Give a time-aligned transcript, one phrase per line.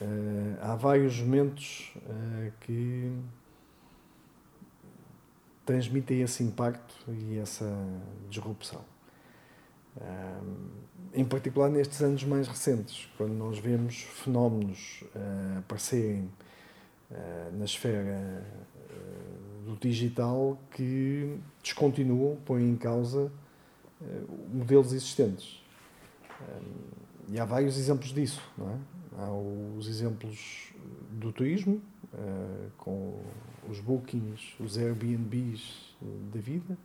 [0.00, 3.16] Uh, há vários momentos uh, que
[5.64, 7.64] transmitem esse impacto e essa
[8.28, 8.84] disrupção.
[9.96, 10.68] Uh,
[11.14, 15.04] em particular nestes anos mais recentes, quando nós vemos fenómenos
[15.58, 16.28] aparecerem
[17.52, 18.44] na esfera
[19.64, 23.30] do digital que descontinuam, põem em causa
[24.52, 25.62] modelos existentes.
[27.28, 28.93] e há vários exemplos disso, não é?
[29.16, 30.72] Há os exemplos
[31.12, 31.80] do turismo,
[32.12, 33.20] uh, com
[33.68, 35.94] os bookings, os Airbnbs
[36.32, 36.76] da vida.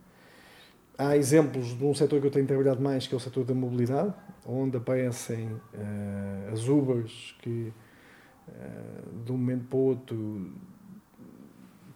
[0.96, 3.54] Há exemplos de um setor que eu tenho trabalhado mais, que é o setor da
[3.54, 4.14] mobilidade,
[4.46, 7.72] onde aparecem uh, as Ubers que,
[8.48, 10.52] uh, de um momento para o outro,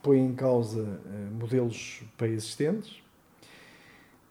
[0.02, 1.00] põem em causa
[1.38, 3.03] modelos pré-existentes.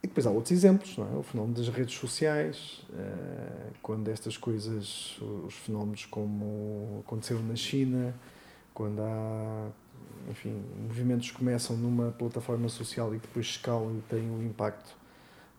[0.03, 1.17] E depois há outros exemplos, não é?
[1.17, 8.13] o fenómeno das redes sociais, eh, quando estas coisas, os fenómenos como aconteceu na China,
[8.73, 9.69] quando há,
[10.29, 14.93] enfim, movimentos começam numa plataforma social e depois escalam e têm um impacto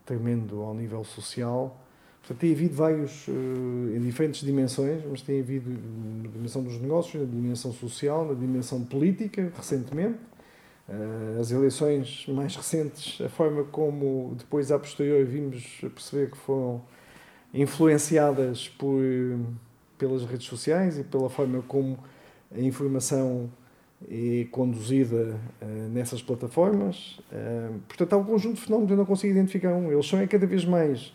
[0.05, 1.81] tremendo ao nível social.
[2.21, 7.23] Portanto, tem havido vários, eh, em diferentes dimensões, mas tem havido na dimensão dos negócios,
[7.23, 10.19] na dimensão social, na dimensão política, recentemente,
[11.41, 16.83] as eleições mais recentes, a forma como depois a posterior vimos perceber que foram
[17.55, 19.01] influenciadas por,
[19.97, 21.99] pelas redes sociais e pela forma como
[22.55, 23.51] a informação
[24.11, 27.19] é conduzida uh, nessas plataformas.
[27.33, 29.91] Uh, portanto, há um conjunto de fenómenos, eu não consigo identificar um.
[29.91, 31.13] Eles são é cada vez mais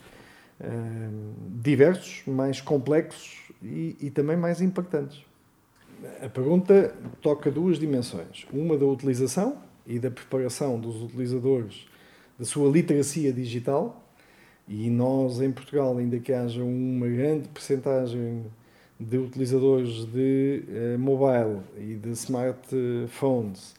[1.62, 5.24] diversos, mais complexos e, e também mais impactantes.
[6.22, 8.46] A pergunta toca duas dimensões.
[8.52, 11.88] Uma da utilização e da preparação dos utilizadores
[12.38, 14.06] da sua literacia digital,
[14.68, 18.46] e nós em Portugal, ainda que haja uma grande percentagem
[19.00, 23.72] de utilizadores de uh, mobile e de smartphones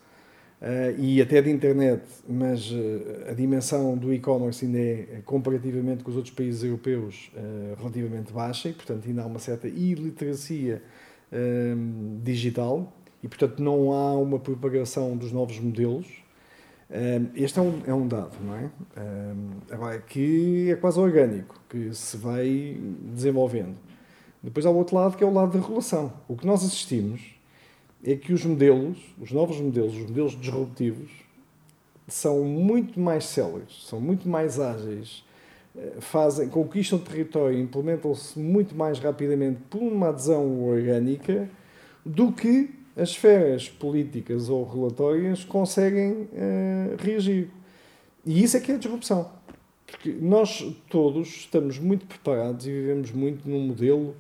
[0.60, 6.10] uh, e até de internet, mas uh, a dimensão do e-commerce ainda é, comparativamente com
[6.10, 7.30] os outros países europeus,
[7.78, 10.82] relativamente baixa e, portanto, ainda há uma certa iliteracia
[12.24, 16.06] digital e, portanto, não há uma propagação dos novos modelos.
[17.34, 18.70] Este é um, é um dado, não é?
[19.70, 22.76] Agora, que é quase orgânico, que se vai
[23.12, 23.76] desenvolvendo.
[24.42, 26.12] Depois há o outro lado, que é o lado da regulação.
[26.26, 27.20] O que nós assistimos
[28.02, 31.10] é que os modelos, os novos modelos, os modelos disruptivos,
[32.08, 35.22] são muito mais céleres, são muito mais ágeis,
[36.00, 41.48] fazem, conquistam território implementam-se muito mais rapidamente por uma adesão orgânica
[42.04, 42.70] do que
[43.00, 47.48] as esferas políticas ou relatórias conseguem uh, reagir.
[48.26, 49.30] E isso é que é a disrupção.
[49.86, 54.14] Porque nós todos estamos muito preparados e vivemos muito num modelo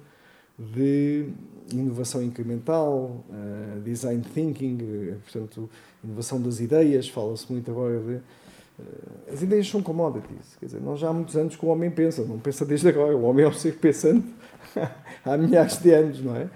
[0.58, 1.28] de
[1.70, 5.68] inovação incremental, uh, design thinking, uh, portanto,
[6.02, 10.56] inovação das ideias, fala-se muito agora de eh, as ideias são commodities.
[10.58, 13.14] Quer dizer, nós já há muitos anos que o homem pensa, não pensa desde agora.
[13.14, 14.26] O homem é um ser pensante
[15.22, 16.48] há milhares de anos, não é?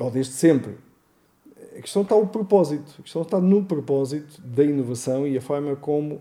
[0.00, 0.76] Ou desde sempre.
[1.76, 2.96] A questão está o propósito.
[2.98, 6.20] A questão está no propósito da inovação e a forma como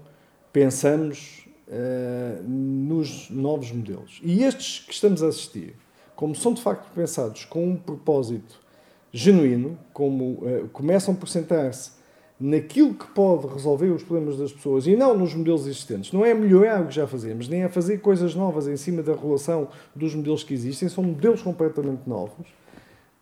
[0.52, 4.20] pensamos uh, nos novos modelos.
[4.24, 5.76] E estes que estamos a assistir,
[6.16, 8.60] como são de facto pensados com um propósito
[9.12, 12.00] genuíno, como uh, começam por centrar-se
[12.40, 16.14] naquilo que pode resolver os problemas das pessoas e não nos modelos existentes.
[16.14, 19.14] Não é melhorar o que já fazemos, nem é fazer coisas novas em cima da
[19.14, 22.48] relação dos modelos que existem, são modelos completamente novos.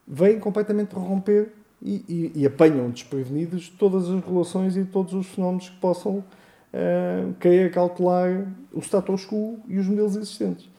[0.08, 1.52] Vêm completamente romper
[1.82, 7.34] e, e, e apanham desprevenidos todas as relações e todos os fenómenos que possam uh,
[7.40, 10.70] querer cautelar o status quo e os modelos existentes.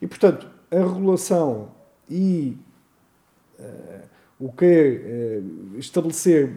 [0.00, 1.70] E, portanto, a regulação
[2.10, 2.56] e
[3.58, 4.08] uh,
[4.38, 6.56] o querer uh, estabelecer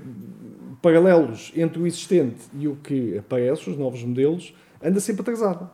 [0.82, 5.70] paralelos entre o existente e o que aparece, os novos modelos, anda sempre atrasado.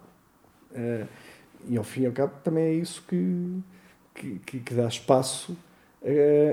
[0.72, 1.08] Uh,
[1.70, 5.56] e ao fim e ao cabo também é isso que, que, que dá espaço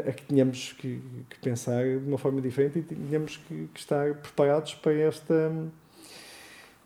[0.08, 4.14] a, que tenhamos que, que, pensar de uma forma diferente e tenhamos que, que, estar
[4.14, 5.52] preparados para, esta,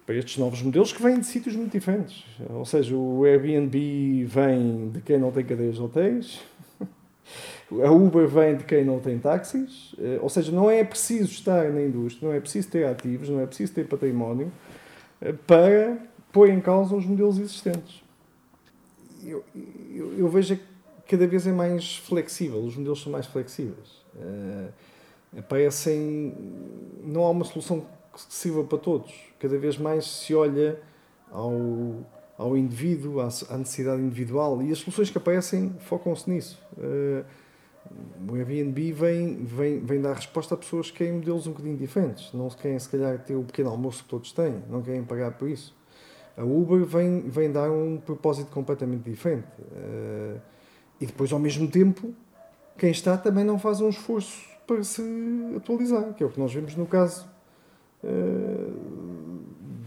[0.04, 2.24] para estes novos modelos que vêm de sítios muito diferentes.
[2.50, 6.40] Ou seja, o Airbnb vem de quem não tem cadeias de hotéis,
[7.84, 11.70] A Uber vem de quem não tem táxis, uh, ou seja, não é preciso estar
[11.70, 14.50] na indústria, não é preciso ter ativos, não é preciso ter património
[15.20, 15.98] uh, para
[16.32, 18.02] pôr em causa os modelos existentes.
[19.22, 19.44] Eu,
[19.94, 20.58] eu, eu vejo
[21.08, 24.04] cada vez é mais flexível, os modelos são mais flexíveis.
[24.14, 24.70] Uh,
[25.38, 26.34] aparecem.
[27.02, 29.12] Não há uma solução que sirva para todos.
[29.40, 30.78] Cada vez mais se olha
[31.30, 32.04] ao,
[32.36, 33.26] ao indivíduo, à,
[33.56, 36.62] necessidade individual e as soluções que aparecem focam-se nisso.
[36.76, 37.24] Uh,
[38.30, 42.30] o Airbnb vem, vem, vem dar resposta a pessoas que querem modelos um bocadinho diferentes.
[42.34, 45.48] Não querem, se calhar, ter o pequeno almoço que todos têm, não querem pagar por
[45.48, 45.74] isso.
[46.36, 49.48] A Uber vem, vem dar um propósito completamente diferente.
[49.58, 50.38] Uh,
[51.00, 52.14] e depois, ao mesmo tempo,
[52.76, 55.02] quem está também não faz um esforço para se
[55.56, 57.26] atualizar, que é o que nós vemos no caso
[58.04, 59.38] uh,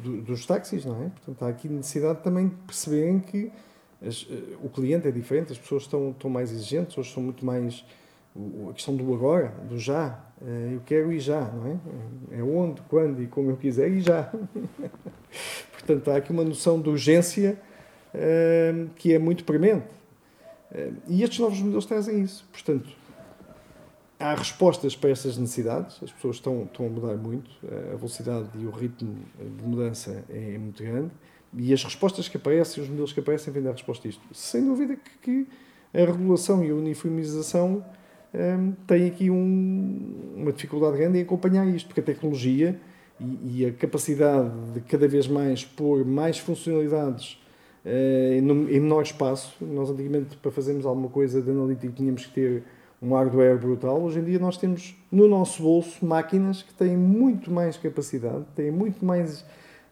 [0.04, 1.10] do, dos táxis, não é?
[1.10, 3.52] Portanto, há aqui necessidade também de perceberem que
[4.06, 7.46] as, uh, o cliente é diferente, as pessoas estão, estão mais exigentes, hoje são muito
[7.46, 7.86] mais.
[8.70, 10.20] a questão do agora, do já.
[10.42, 12.40] Uh, eu quero e já, não é?
[12.40, 14.32] É onde, quando e como eu quiser e já.
[15.72, 17.58] Portanto, há aqui uma noção de urgência
[18.98, 20.01] que é muito premente.
[21.08, 22.46] E estes novos modelos trazem isso.
[22.52, 22.90] Portanto,
[24.20, 27.50] há respostas para essas necessidades, as pessoas estão, estão a mudar muito,
[27.94, 31.12] a velocidade e o ritmo de mudança é muito grande,
[31.54, 34.22] e as respostas que aparecem, os modelos que aparecem, vêm dar resposta a isto.
[34.32, 35.48] Sem dúvida que,
[35.94, 37.84] a regulação e a uniformização
[38.34, 42.80] um, têm aqui um, uma dificuldade grande em acompanhar isto, porque a tecnologia
[43.20, 47.41] e, e a capacidade de cada vez mais pôr mais funcionalidades
[47.86, 52.64] em, em menor espaço, nós antigamente para fazermos alguma coisa de analítico tínhamos que ter
[53.02, 54.02] um hardware brutal.
[54.02, 58.70] Hoje em dia nós temos no nosso bolso máquinas que têm muito mais capacidade, têm
[58.70, 59.44] muito mais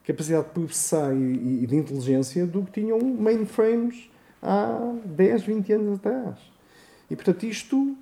[0.06, 4.09] capacidade de processar e, e de inteligência do que tinham mainframes
[4.41, 6.38] há 10, 20 anos atrás.
[7.09, 7.95] E portanto isto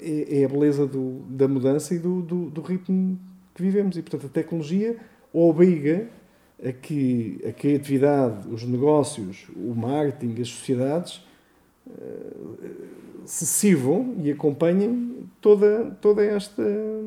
[0.00, 3.18] é, é a beleza do, da mudança e do, do, do, ritmo
[3.54, 3.96] que vivemos.
[3.96, 4.96] E portanto a tecnologia
[5.32, 6.08] obriga
[6.64, 11.22] a que a criatividade, os negócios, o marketing, as sociedades
[13.24, 16.62] se sirvam e acompanhem toda, toda esta,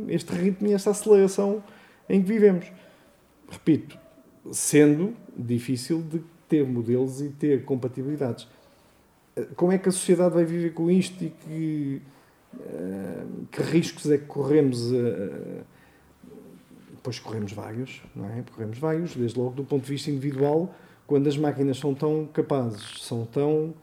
[0.08, 1.64] este ritmo e esta aceleração
[2.08, 2.66] em que vivemos.
[3.50, 3.98] Repito,
[4.52, 8.48] sendo difícil de ter modelos e ter compatibilidades.
[9.56, 12.02] Como é que a sociedade vai viver com isto e que,
[12.60, 14.92] eh, que riscos é que corremos?
[17.04, 18.44] Pois corremos vários, não é?
[18.54, 20.74] Corremos vários, desde logo do ponto de vista individual,
[21.08, 23.74] quando as máquinas são tão capazes, são tão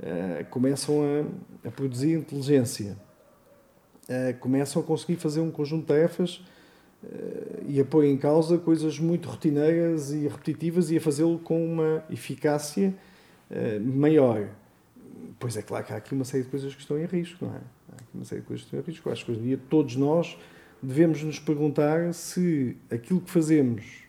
[0.00, 2.96] uh, começam a, a, produzir inteligência,
[4.08, 6.36] uh, começam a conseguir fazer um conjunto de tarefas
[7.02, 11.64] uh, e a pôr em causa coisas muito rotineiras e repetitivas e a fazê-lo com
[11.64, 12.94] uma eficácia
[13.80, 14.46] maior.
[15.38, 17.54] Pois é claro que há aqui uma série de coisas que estão em risco, não
[17.54, 17.60] é?
[17.92, 19.10] Há aqui uma série de coisas que estão em risco.
[19.10, 20.36] Acho que hoje em dia todos nós
[20.82, 24.08] devemos nos perguntar se aquilo que fazemos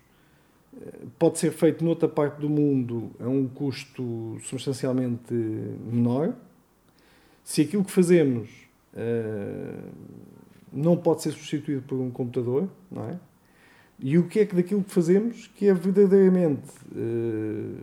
[1.17, 6.33] pode ser feito noutra parte do mundo a um custo substancialmente menor.
[7.43, 8.49] Se aquilo que fazemos
[8.93, 9.89] uh,
[10.71, 13.19] não pode ser substituído por um computador, não é?
[14.01, 17.77] E o que é que daquilo que fazemos que é verdadeiramente uh,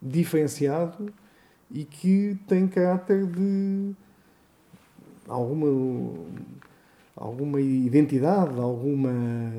[0.00, 1.12] diferenciado
[1.70, 3.92] e que tem caráter de
[5.26, 5.66] alguma
[7.16, 9.10] alguma identidade, alguma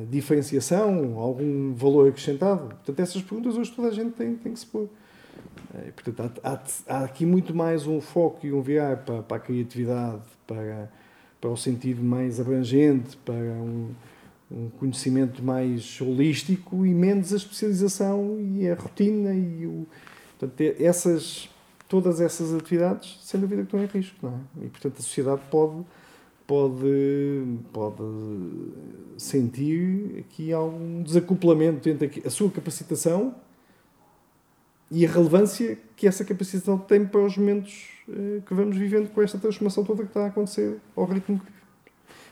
[0.10, 2.67] diferenciação, algum valor acrescentado?
[2.67, 4.88] Portanto, essas perguntas hoje toda a gente tem, tem que se pôr.
[5.88, 9.38] E, portanto, há, há, há, aqui muito mais um foco e um viar para, para
[9.38, 10.89] a criatividade, para,
[11.41, 13.89] para o sentido mais abrangente, para um,
[14.51, 19.88] um conhecimento mais holístico e menos a especialização e a rotina e o,
[20.38, 21.50] portanto, essas
[21.88, 24.65] todas essas atividades sem dúvida que estão em risco não é?
[24.65, 25.86] e portanto a sociedade pode
[26.48, 28.04] pode, pode
[29.18, 33.36] sentir aqui algum desacoplamento entre a sua capacitação
[34.89, 39.22] e a relevância que essa capacitação tem para os momentos eh, que vamos vivendo com
[39.22, 41.42] esta transformação toda que está a acontecer ao ritmo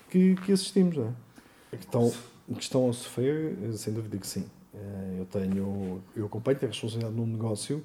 [0.10, 0.96] que, que assistimos.
[0.96, 1.78] Não é?
[1.78, 2.14] que, estão,
[2.54, 4.46] que estão a sofrer, sem dúvida que sim.
[4.74, 7.84] Eh, eu tenho, eu acompanho, tenho a responsabilidade num negócio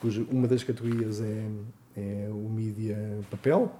[0.00, 1.48] cuja uma das categorias é,
[1.96, 2.96] é o mídia
[3.30, 3.72] papel,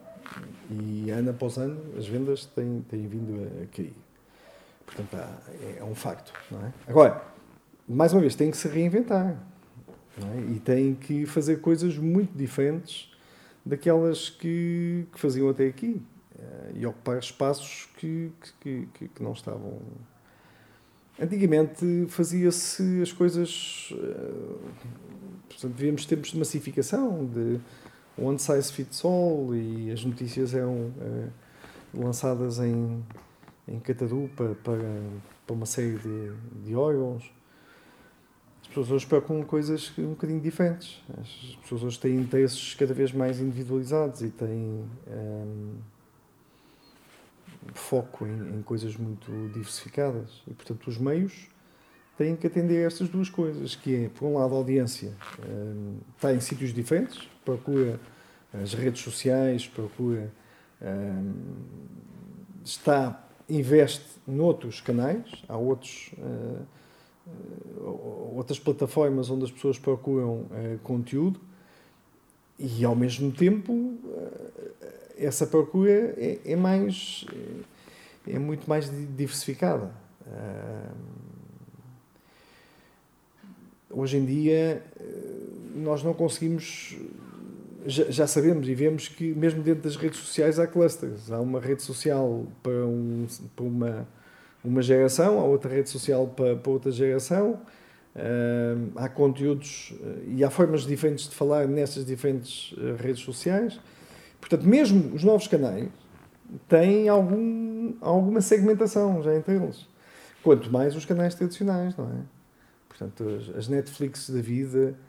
[0.70, 3.94] e ano após ano as vendas têm, têm vindo a cair.
[4.86, 5.16] Portanto,
[5.62, 6.32] é, é um facto.
[6.50, 6.72] Não é?
[6.86, 7.22] Agora,
[7.88, 9.36] mais uma vez, tem que se reinventar.
[10.18, 10.52] É?
[10.52, 13.12] E tem que fazer coisas muito diferentes
[13.64, 16.02] daquelas que, que faziam até aqui.
[16.38, 18.30] Eh, e ocupar espaços que,
[18.60, 19.80] que, que, que não estavam.
[21.20, 23.92] Antigamente fazia-se as coisas.
[23.92, 24.54] Eh,
[25.48, 27.58] portanto, vivíamos tempos de massificação, de
[28.18, 31.32] one size fits all e as notícias eram uh,
[31.94, 33.04] lançadas em,
[33.66, 35.02] em catadupa para,
[35.46, 36.32] para uma série de,
[36.64, 37.30] de órgãos.
[38.62, 41.02] As pessoas hoje preocupam coisas um bocadinho diferentes.
[41.18, 45.74] As pessoas hoje têm interesses cada vez mais individualizados e têm um,
[47.72, 50.42] foco em, em coisas muito diversificadas.
[50.46, 51.48] E, portanto, os meios
[52.18, 55.12] têm que atender a estas duas coisas, que é, por um lado, a audiência
[55.48, 57.98] um, está em sítios diferentes, procura
[58.52, 60.30] as redes sociais, procura
[60.82, 61.32] um,
[62.62, 66.66] está investe noutros canais, há outros uh,
[68.34, 71.40] outras plataformas onde as pessoas procuram uh, conteúdo
[72.58, 74.52] e ao mesmo tempo uh,
[75.16, 77.24] essa procura é, é mais
[78.26, 79.90] é, é, muito mais diversificada
[83.90, 84.82] hoje em dia
[85.74, 86.96] nós não conseguimos.
[87.86, 91.30] Já, já, sabemos e vemos que, mesmo dentro das redes sociais, há clusters.
[91.30, 94.08] Há uma rede social para, um, para uma,
[94.64, 97.60] uma geração, há outra rede social para, para outra geração.
[98.16, 103.78] Uh, há conteúdos uh, e há formas diferentes de falar nessas diferentes uh, redes sociais.
[104.40, 105.88] Portanto, mesmo os novos canais
[106.68, 109.86] têm algum, alguma segmentação já entre eles.
[110.42, 112.38] Quanto mais os canais tradicionais, não é?
[112.88, 113.24] Portanto,
[113.56, 115.07] as, Netflix da vida, eh,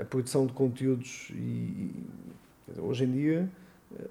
[0.00, 1.90] a produção de conteúdos e,
[2.78, 3.50] hoje em dia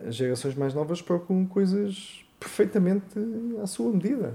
[0.05, 3.05] as gerações mais novas procuram coisas perfeitamente
[3.61, 4.33] à sua medida.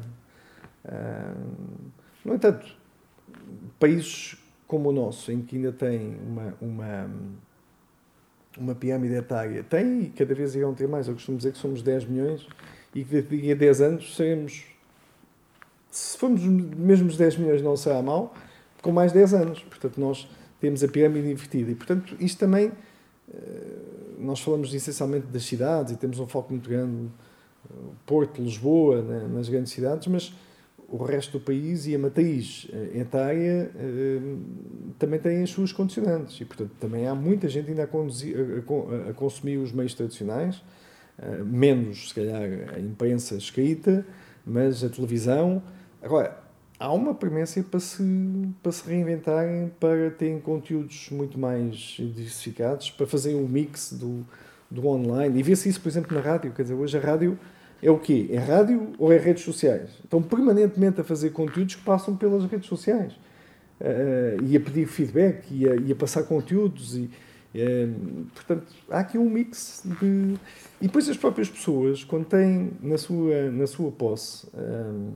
[2.24, 2.66] No entanto,
[3.78, 7.10] países como o nosso, em que ainda tem uma, uma,
[8.58, 11.08] uma pirâmide etária, tem e cada vez irão ter mais.
[11.08, 12.46] Eu costumo dizer que somos 10 milhões
[12.94, 14.64] e que daqui a 10 anos seremos.
[15.90, 18.34] Se formos mesmo os 10 milhões, não será mal,
[18.82, 19.62] com mais 10 anos.
[19.62, 20.28] Portanto, nós
[20.60, 21.70] temos a pirâmide invertida.
[21.70, 22.72] E, portanto, isto também,
[23.32, 23.78] eh,
[24.18, 27.08] nós falamos essencialmente das cidades e temos um foco muito grande,
[27.70, 27.74] eh,
[28.04, 30.34] Porto, Lisboa, né, nas grandes cidades, mas
[30.88, 33.70] o resto do país e a matriz eh, etária
[34.98, 36.40] também têm as suas condicionantes.
[36.40, 40.62] E, portanto, também há muita gente ainda a, conduzir, a, a consumir os meios tradicionais,
[41.44, 44.06] menos, se calhar, a imprensa escrita,
[44.46, 45.60] mas a televisão.
[46.00, 46.47] Agora,
[46.78, 48.02] há uma premência para se,
[48.62, 54.24] para se reinventarem, para terem conteúdos muito mais diversificados, para fazerem um mix do,
[54.70, 55.40] do online.
[55.40, 56.52] E vê-se isso, por exemplo, na rádio.
[56.52, 57.38] Quer dizer, hoje a rádio
[57.82, 58.28] é o quê?
[58.30, 59.90] É rádio ou é redes sociais?
[60.04, 63.12] Estão permanentemente a fazer conteúdos que passam pelas redes sociais.
[63.80, 66.96] Uh, e a pedir feedback, e a, e a passar conteúdos.
[66.96, 67.10] E,
[67.54, 70.34] uh, portanto, há aqui um mix de...
[70.80, 74.46] E depois as próprias pessoas, quando têm na sua, na sua posse...
[74.48, 75.12] Uh,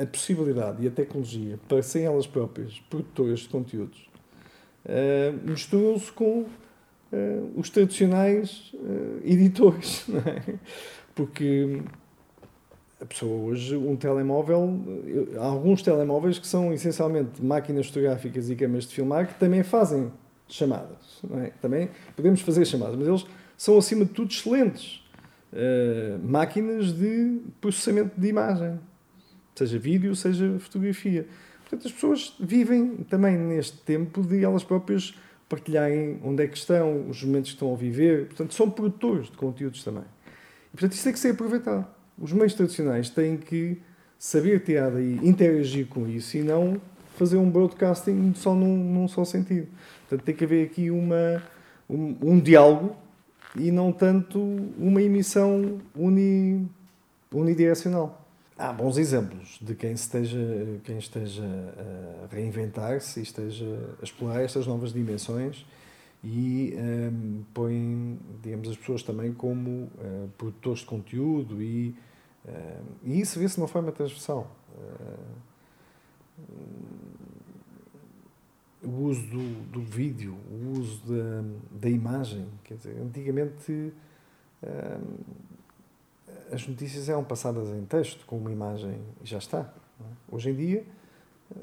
[0.00, 4.10] a possibilidade e a tecnologia para serem elas próprias produtoras de conteúdos
[4.84, 10.54] uh, misturam-se com uh, os tradicionais uh, editores, é?
[11.14, 11.82] Porque
[13.00, 14.78] a pessoa hoje, um telemóvel,
[15.38, 20.12] há alguns telemóveis que são essencialmente máquinas fotográficas e câmaras de filmar que também fazem
[20.46, 21.22] chamadas.
[21.44, 21.50] É?
[21.62, 23.26] Também podemos fazer chamadas, mas eles
[23.56, 25.02] são acima de tudo excelentes.
[26.22, 28.78] máquinas de processamento de imagem
[29.60, 31.26] seja vídeo, seja fotografia.
[31.60, 35.14] Portanto, as pessoas vivem também neste tempo de elas próprias
[35.48, 38.26] partilharem onde é que estão, os momentos que estão a viver.
[38.26, 40.04] Portanto, são produtores de conteúdos também.
[40.68, 41.86] E, portanto, isso tem que ser aproveitado.
[42.18, 43.80] Os meios tradicionais têm que
[44.18, 46.80] saber tirar daí, interagir com isso e não
[47.16, 49.68] fazer um broadcasting só num, num só sentido.
[50.08, 51.42] Portanto, tem que haver aqui uma,
[51.88, 52.96] um, um diálogo
[53.56, 54.40] e não tanto
[54.78, 56.68] uma emissão uni,
[57.32, 58.19] unidirecional
[58.60, 60.38] há bons exemplos de quem esteja,
[60.84, 61.42] quem esteja
[62.24, 65.64] a reinventar-se e esteja a explorar estas novas dimensões
[66.22, 71.96] e um, põe, digamos, as pessoas também como uh, produtores de conteúdo e,
[72.44, 74.54] uh, e isso vê-se de uma forma transversal.
[74.76, 75.50] Uh,
[78.82, 81.42] o uso do, do vídeo, o uso da,
[81.80, 83.92] da imagem, quer dizer, antigamente
[84.62, 85.02] ehm,
[86.52, 89.60] as notícias eram passadas em texto, com uma imagem, e já está.
[90.00, 90.04] É?
[90.34, 90.84] Hoje em dia,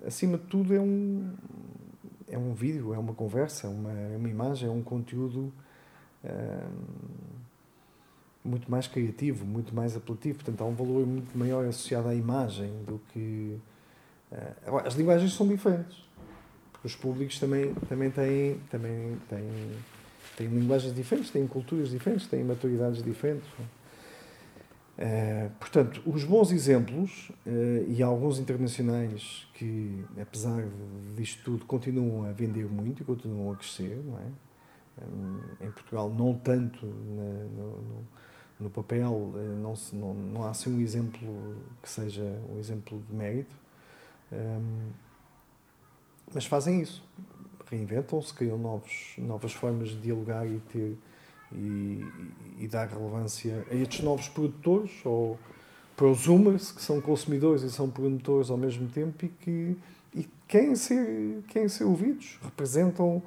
[0.06, 1.34] acima de tudo, é um,
[2.30, 5.52] é um vídeo, é uma conversa, uma, é uma imagem, é um conteúdo
[6.24, 6.30] hum,
[8.44, 10.40] muito mais criativo, muito mais apelativo.
[10.40, 13.60] Portanto, há um valor muito maior associado à imagem do que.
[14.32, 15.98] Uh, as linguagens são diferentes,
[16.72, 19.72] porque os públicos também, também, têm, também têm,
[20.36, 23.48] têm linguagens diferentes, têm culturas diferentes, têm maturidades diferentes.
[23.58, 23.78] Não?
[24.98, 30.64] Uh, portanto, os bons exemplos uh, e alguns internacionais que, apesar
[31.16, 34.26] disto tudo, continuam a vender muito e continuam a crescer, não é?
[35.62, 38.04] em Portugal, não tanto na, no,
[38.62, 43.16] no, papel, não, se, não, não há assim um exemplo que seja um exemplo de
[43.16, 43.56] mérito,
[46.34, 47.08] mas fazem isso,
[47.70, 50.98] reinventam-se, criam novos, novas formas de dialogar e ter
[51.52, 52.06] e,
[52.60, 55.38] e dar relevância a estes novos produtores ou
[55.96, 59.78] prosumers, que são consumidores e são produtores ao mesmo tempo e que
[60.14, 63.22] e querem ser, querem ser ouvidos, representam.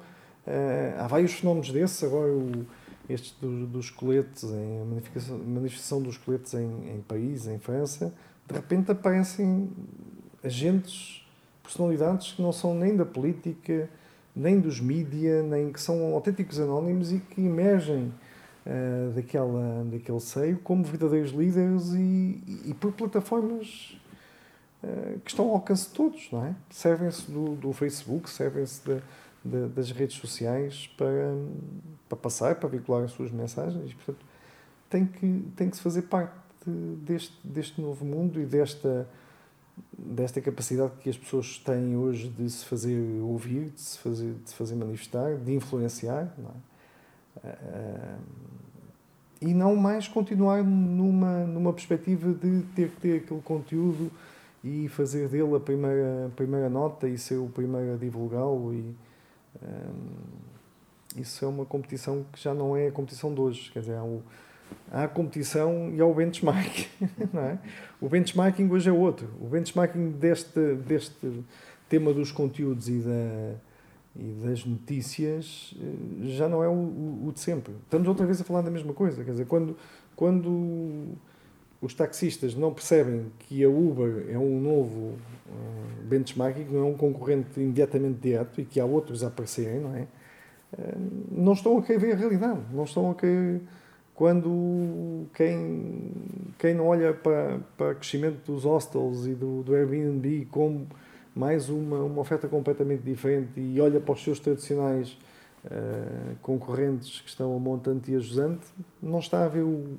[0.45, 2.65] Uh, há vários fenómenos desses, agora o,
[3.07, 8.13] estes do, dos coletes, em, a manifestação, manifestação dos coletes em, em país, em França,
[8.47, 9.69] de repente aparecem
[10.43, 11.25] agentes,
[11.63, 13.89] personalidades que não são nem da política,
[14.35, 18.13] nem dos mídia, nem que são autênticos anónimos e que emergem
[18.65, 23.97] uh, daquela, daquele seio como verdadeiros líderes e, e por plataformas
[24.83, 26.55] uh, que estão ao alcance de todos, não é?
[26.69, 28.81] Servem-se do, do Facebook, servem-se
[29.43, 31.35] das redes sociais para,
[32.07, 33.93] para passar, para vincular as suas mensagens.
[33.93, 34.23] Portanto,
[34.89, 36.35] tem que, tem que se fazer parte
[36.67, 39.07] deste, deste novo mundo e desta,
[39.97, 44.53] desta capacidade que as pessoas têm hoje de se fazer ouvir, de se fazer, de
[44.53, 46.33] fazer manifestar, de influenciar.
[46.37, 47.51] Não é?
[49.41, 54.11] e não mais continuar numa, numa perspectiva de ter que ter aquele conteúdo
[54.63, 58.73] e fazer dele a primeira, a primeira nota e ser o primeiro a divulgá-lo.
[58.73, 58.95] E,
[59.63, 63.71] um, isso é uma competição que já não é a competição de hoje.
[63.71, 64.21] Quer dizer, há, o,
[64.91, 66.87] a competição e há o benchmark.
[67.33, 67.59] Não é?
[67.99, 69.27] O benchmarking hoje é outro.
[69.39, 71.43] O benchmarking deste, deste
[71.87, 73.55] tema dos conteúdos e da
[74.15, 77.73] e das notícias eh, já não é o, o, de sempre.
[77.83, 79.23] Estamos outra vez a falar da mesma coisa.
[79.23, 79.77] Quer dizer, quando,
[80.15, 81.15] quando
[81.81, 86.93] os taxistas não percebem que a Uber é um novo uh, benchmarking, não é um
[86.93, 90.07] concorrente imediatamente direto e que há outros a aparecerem, não é?
[90.73, 92.59] Uh, não estão a querer ver a realidade.
[92.73, 93.61] Não estão a querer.
[94.21, 96.11] Quando quem,
[96.59, 100.85] quem não olha para, para o crescimento dos hostels e do, do Airbnb como
[101.35, 105.17] mais uma, uma oferta completamente diferente e olha para os seus tradicionais
[105.65, 108.67] uh, concorrentes que estão a montante e a jusante,
[109.01, 109.97] não está a ver o,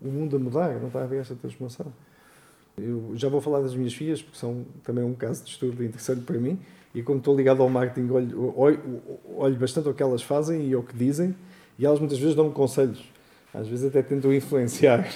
[0.00, 1.86] o, mundo a mudar, não está a ver esta transformação.
[2.78, 6.20] Eu já vou falar das minhas filhas, porque são também um caso de estudo interessante
[6.20, 6.60] para mim,
[6.94, 9.02] e como estou ligado ao marketing, olho, olho,
[9.34, 11.34] olho bastante o que elas fazem e o que dizem,
[11.76, 13.11] e elas muitas vezes dão-me conselhos,
[13.52, 15.06] às vezes até tentam influenciar.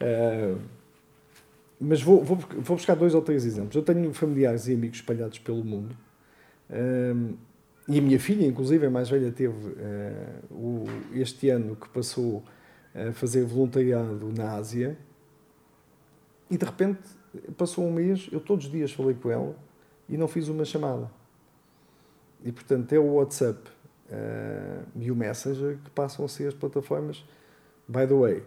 [0.00, 0.58] uh,
[1.80, 3.74] mas vou, vou, vou, buscar dois ou três exemplos.
[3.74, 5.96] Eu tenho familiares e amigos espalhados pelo mundo.
[6.70, 7.34] Um,
[7.86, 12.42] e a minha filha, inclusive, a mais velha, teve uh, o, este ano que passou
[12.94, 14.96] a fazer voluntariado na Ásia.
[16.50, 17.00] E de repente
[17.56, 19.56] passou um mês, eu todos os dias falei com ela
[20.08, 21.10] e não fiz uma chamada.
[22.44, 23.58] E portanto é o WhatsApp
[24.10, 27.24] uh, e o Messenger que passam a ser as plataformas,
[27.88, 28.42] by the way,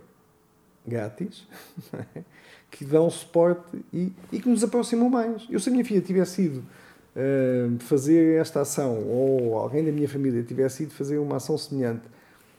[0.86, 1.48] grátis.
[2.70, 5.48] que dão suporte e, e que nos aproximam mais.
[5.50, 10.08] Eu, se a minha filha tivesse ido uh, fazer esta ação, ou alguém da minha
[10.08, 12.04] família tivesse ido fazer uma ação semelhante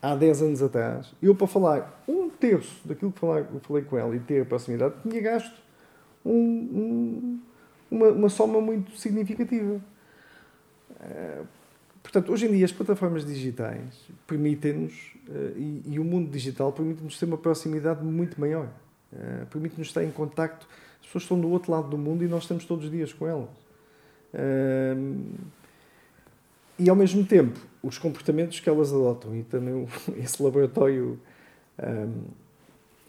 [0.01, 4.15] há 10 anos atrás, eu, para falar um terço daquilo que falar, falei com ela
[4.15, 5.61] e ter a proximidade, tinha gasto
[6.25, 7.39] um, um,
[7.91, 9.79] uma, uma soma muito significativa.
[10.91, 11.58] Uh,
[12.11, 14.93] portanto, hoje em dia, as plataformas digitais permitem-nos,
[15.27, 18.67] uh, e, e o mundo digital permite-nos ter uma proximidade muito maior.
[19.13, 20.67] Uh, Permite-nos estar em contacto.
[20.99, 23.27] As pessoas estão do outro lado do mundo e nós estamos todos os dias com
[23.27, 23.49] elas.
[24.33, 25.23] Uh,
[26.77, 31.19] e ao mesmo tempo, os comportamentos que elas adotam e também esse laboratório.
[31.81, 32.23] Um,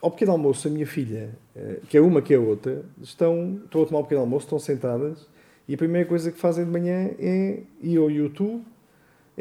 [0.01, 3.83] ao pequeno almoço, a minha filha, uh, que é uma que é outra, estão, estão
[3.83, 5.27] a tomar o pequeno almoço, estão sentadas
[5.71, 8.65] e a primeira coisa que fazem de manhã é ir ao YouTube,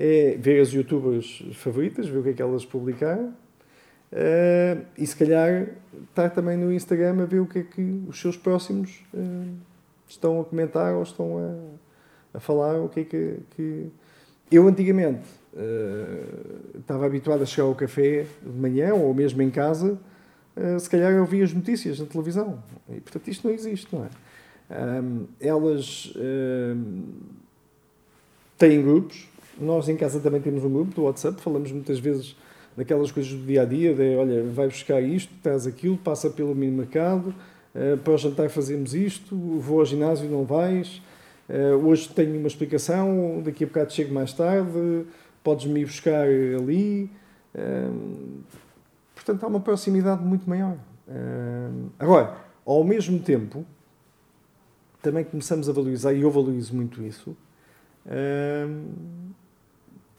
[0.01, 3.33] é ver as youtubers favoritas, ver o que é que elas publicaram
[4.11, 5.67] Uh, e se calhar
[6.09, 9.53] estar também no Instagram a ver o que é que os seus próximos uh,
[10.07, 11.37] estão a comentar ou estão
[12.33, 13.37] a, a falar, o que é que.
[13.51, 13.87] que...
[14.51, 19.97] Eu antigamente uh, estava habituado a chegar ao café de manhã ou mesmo em casa,
[20.77, 22.61] se calhar eu via as notícias na televisão.
[22.89, 25.01] E portanto isto não existe, não é?
[25.01, 26.11] Um, elas
[28.57, 29.28] têm grupos,
[29.59, 32.35] nós em casa também temos um grupo do WhatsApp, falamos muitas vezes
[32.79, 36.55] daquelas coisas do dia a dia, de olha, vai buscar isto, traz aquilo, passa pelo
[36.55, 37.35] mini mercado,
[37.75, 41.01] uh, para o jantar fazemos isto, vou ao ginásio, não vais,
[41.49, 45.05] uh, hoje tenho uma explicação, daqui a bocado chego mais tarde,
[45.43, 47.11] podes-me ir buscar ali.
[47.53, 48.41] Uh,
[49.13, 50.77] portanto, há uma proximidade muito maior.
[51.97, 53.65] agora, ao mesmo tempo,
[55.01, 57.35] também começamos a valorizar, e eu valorizo muito isso,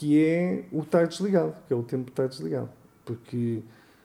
[0.00, 2.70] que é o estar desligado, que é o tempo de estar desligado.
[3.04, 3.60] Porque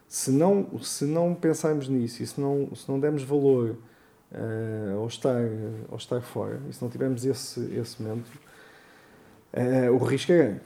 [0.10, 3.78] se não, se não pensarmos nisso e se não, se não dermos valor
[4.30, 5.42] uh, ao, estar,
[5.90, 8.28] ao estar fora, e se não tivermos esse, esse momento,
[9.54, 10.62] uh, o risco é grande.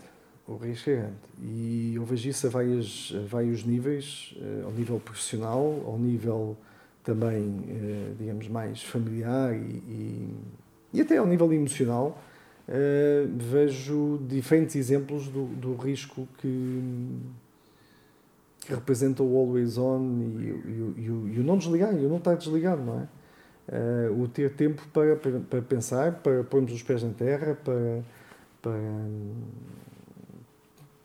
[0.48, 1.14] O risco é grande.
[1.44, 6.58] E eu vejo isso a, várias, a vários níveis, uh, ao nível profissional, ao nível
[7.04, 7.64] também,
[8.18, 10.38] digamos, mais familiar e, e,
[10.94, 12.20] e até ao nível emocional.
[13.36, 17.20] Vejo diferentes exemplos do, do risco que
[18.70, 22.10] que representa o always on e, e, e, o, e o não desligar, e o
[22.10, 23.08] não estar desligado, não é?
[23.72, 28.04] Uh, o ter tempo para, para, para, pensar, para pormos os pés na terra, para,
[28.62, 28.80] para,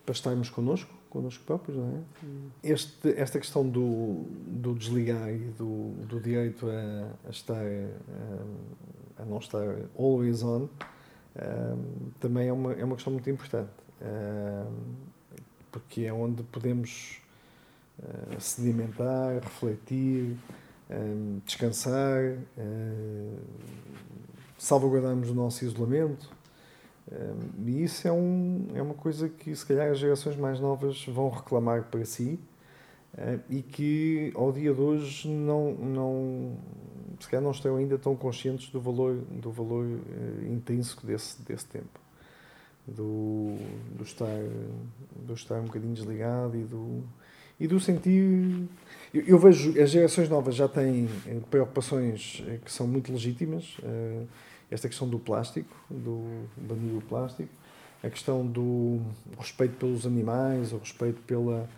[0.05, 2.01] para estarmos connosco, connosco próprios, não é?
[2.63, 9.25] Este, esta questão do, do desligar e do, do direito a, a estar, a, a,
[9.25, 9.65] não estar
[9.99, 10.69] always on,
[11.37, 13.71] uh, também é uma, é uma questão muito importante,
[14.01, 14.73] uh,
[15.71, 17.21] porque é onde podemos
[17.99, 20.37] uh, sedimentar, refletir,
[21.45, 23.37] descansar, um,
[24.59, 26.31] salvaguardarmos o nosso isolamento.
[27.67, 31.29] E isso é, um, é uma coisa que, se calhar, as gerações mais novas vão
[31.29, 32.39] reclamar para si
[33.15, 36.57] uh, e que, ao dia de hoje, não, não,
[37.21, 41.67] se calhar não estão ainda tão conscientes do valor, do valor uh, intrínseco desse, desse
[41.67, 42.01] tempo.
[42.87, 43.57] Do,
[43.97, 44.27] do, estar,
[45.17, 47.03] do estar um bocadinho desligado e do,
[47.59, 48.69] e do sentir.
[49.13, 53.79] Eu, eu, vejo as gerações novas já têm eh, preocupações eh, que são muito legítimas.
[53.79, 54.27] Uh,
[54.71, 57.49] esta questão do plástico, do banir o plástico,
[58.03, 59.01] a questão do
[59.39, 61.69] respeito pelos animais, o respeito pela,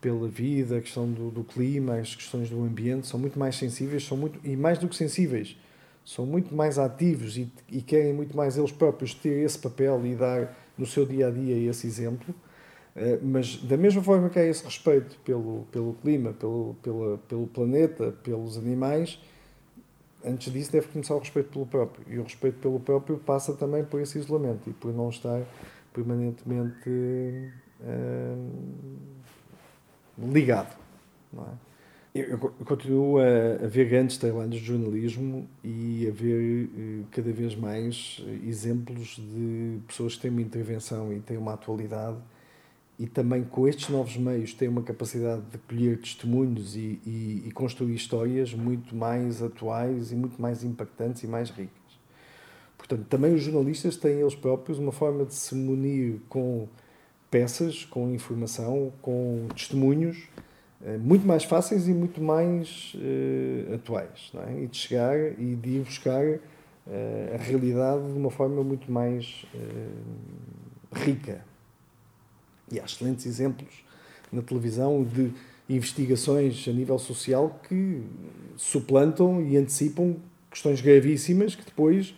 [0.00, 4.04] pela vida, a questão do, do clima, as questões do ambiente, são muito mais sensíveis,
[4.04, 5.56] são muito, e mais do que sensíveis,
[6.04, 10.14] são muito mais ativos e, e querem muito mais eles próprios ter esse papel e
[10.14, 12.34] dar no seu dia a dia esse exemplo
[12.98, 17.46] eh, mas da mesma forma que há esse respeito pelo, pelo clima, pelo, pela, pelo
[17.46, 19.20] planeta, pelos animais,
[20.24, 22.04] antes disso deve começar o respeito pelo próprio.
[22.08, 25.42] E o respeito pelo próprio passa também por esse isolamento e por não estar
[25.92, 26.90] permanentemente
[27.80, 28.52] uh,
[30.18, 30.76] ligado.
[31.34, 31.68] É?
[32.14, 37.54] Eu continuo a, a ver grandes trabalhos de jornalismo e a ver uh, cada vez
[37.54, 42.16] mais exemplos de pessoas que têm uma intervenção e têm uma atualidade
[42.98, 47.50] e também com estes novos meios tem uma capacidade de colher testemunhos e, e, e,
[47.52, 51.70] construir histórias muito mais atuais e muito mais impactantes e mais ricas.
[52.76, 56.66] Portanto, também os jornalistas têm eles próprios uma forma de se munir com
[57.30, 60.28] peças, com informação, com testemunhos
[60.84, 64.62] eh, muito mais fáceis e muito mais uh, atuais, é?
[64.62, 66.40] E de chegar e de ir buscar uh,
[67.34, 71.44] a realidade de uma forma muito mais uh, rica,
[72.70, 73.84] e há excelentes exemplos
[74.30, 75.32] na televisão de
[75.68, 78.02] investigações a nível social que
[78.56, 80.16] suplantam e antecipam
[80.50, 82.14] questões gravíssimas que depois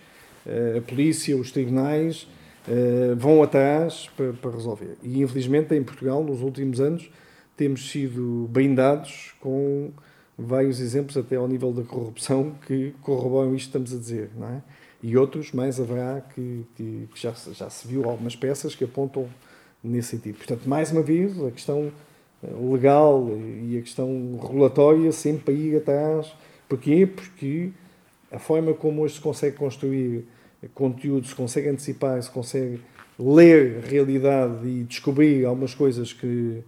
[0.77, 2.27] a polícia, os tribunais
[2.69, 4.97] uh, vão atrás para, para, resolver.
[5.03, 7.11] E infelizmente em Portugal, nos últimos anos,
[7.57, 9.91] temos sido brindados com
[10.39, 14.31] vários exemplos, até ao nível da corrupção, que corroboram isto que estamos a dizer.
[14.37, 14.63] Não é?
[15.03, 19.29] E outros, mais haverá, que, que, que já, já se viu algumas peças que apontam
[19.83, 20.37] nesse sentido.
[20.37, 21.91] Portanto, mais uma vez, a questão
[22.43, 23.29] eh, legal
[23.63, 26.33] e a questão regulatória sempre a ir atrás.
[26.69, 27.07] Porquê?
[27.07, 27.71] Porque
[28.31, 30.27] a forma como hoje se consegue construir
[30.69, 32.81] conteúdo, se consegue antecipar, se consegue
[33.19, 36.63] ler a realidade e descobrir algumas coisas que,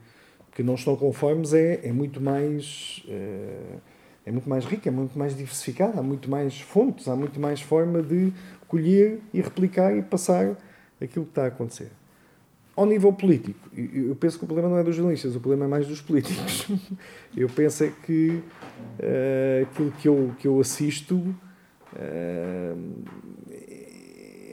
[0.54, 3.78] que não estão conformes é, é muito mais é,
[4.24, 7.60] é muito mais rica, é muito mais diversificada, há muito mais fontes, há muito mais
[7.60, 8.32] forma de
[8.68, 10.56] colher e replicar e passar
[11.00, 11.90] aquilo que está a acontecer.
[12.74, 15.68] Ao nível político, eu penso que o problema não é dos jornalistas, o problema é
[15.68, 16.68] mais dos políticos.
[17.36, 18.42] Eu penso é que
[18.98, 21.34] uh, aquilo que eu, que eu assisto uh,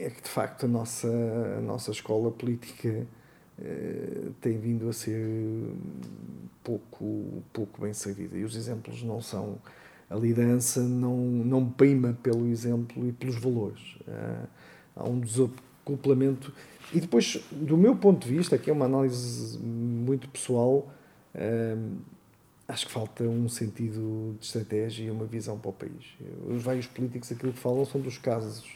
[0.04, 1.08] é que, de facto, a nossa,
[1.58, 3.06] a nossa escola política
[3.58, 5.72] uh, tem vindo a ser
[6.64, 8.36] pouco, pouco bem servida.
[8.36, 9.58] E os exemplos não são.
[10.08, 13.96] A liderança não, não prima pelo exemplo e pelos valores.
[14.96, 16.52] há um desacoplamento
[16.92, 20.92] e depois, do meu ponto de vista, aqui é uma análise muito pessoal,
[21.34, 21.98] hum,
[22.66, 26.16] acho que falta um sentido de estratégia e uma visão para o país.
[26.48, 28.68] Os vários políticos, aquilo que falam, são dos casos.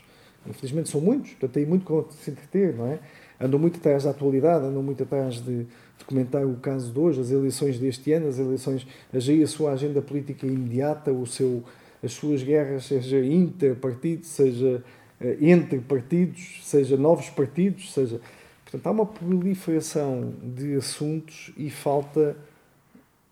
[0.46, 2.98] Infelizmente são muitos, portanto têm muito com se entreter, não é?
[3.40, 7.20] Andam muito atrás da atualidade, andam muito atrás de, de comentar o caso de hoje,
[7.20, 11.62] as eleições deste ano, as eleições, a sua agenda política imediata, o seu,
[12.02, 14.84] as suas guerras, seja interpartido, seja
[15.20, 18.20] eh, entre partidos, seja novos partidos, seja.
[18.64, 22.36] Portanto, há uma proliferação de assuntos e falta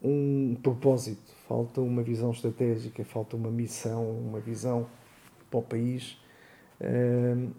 [0.02, 4.86] um propósito, falta uma visão estratégica, falta uma missão, uma visão
[5.50, 6.16] para o país.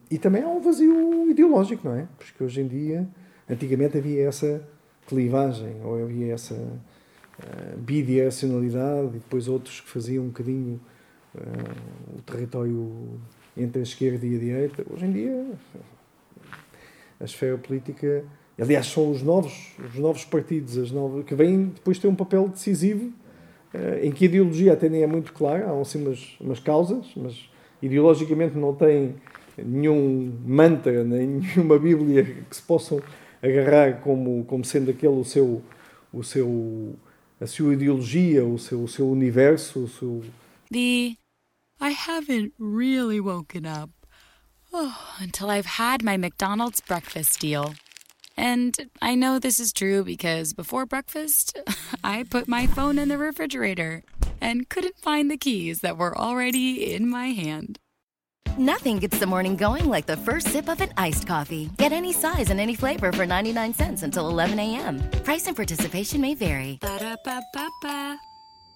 [0.09, 2.07] E também há um vazio ideológico, não é?
[2.17, 3.07] Porque hoje em dia,
[3.49, 4.67] antigamente havia essa
[5.07, 10.79] clivagem, ou havia essa uh, bidirecionalidade, e depois outros que faziam um bocadinho
[11.35, 13.19] uh, o território
[13.55, 14.85] entre a esquerda e a direita.
[14.91, 15.45] Hoje em dia,
[17.19, 18.25] a esfera política,
[18.59, 22.47] aliás, são os novos, os novos partidos, as novas, que vêm depois ter um papel
[22.49, 23.05] decisivo,
[23.73, 27.11] uh, em que a ideologia até nem é muito clara, há assim umas, umas causas,
[27.15, 27.49] mas
[27.83, 29.15] ideologicamente não tem
[29.57, 33.01] nenhum mantra, nem nenhuma Bíblia que se possam
[33.41, 35.61] agarrar como, como sendo aquele o seu,
[36.11, 36.95] o seu,
[37.39, 40.23] a sua ideologia, o seu, o seu universo, o seu...
[40.71, 41.17] The
[41.79, 43.89] I haven't really woken up
[44.71, 47.75] oh, until I've had my McDonald's breakfast deal.
[48.35, 51.59] And I know this is true because before breakfast,
[52.03, 54.03] I put my phone in the refrigerator
[54.43, 57.79] and couldn't find the keys that were already in my hand.
[58.57, 61.71] Nothing gets the morning going like the first sip of an iced coffee.
[61.77, 64.99] Get any size and any flavor for 99 cents until 11 a.m.
[65.23, 66.77] Price and participation may vary.
[66.81, 68.19] Ba-da-ba-ba-ba.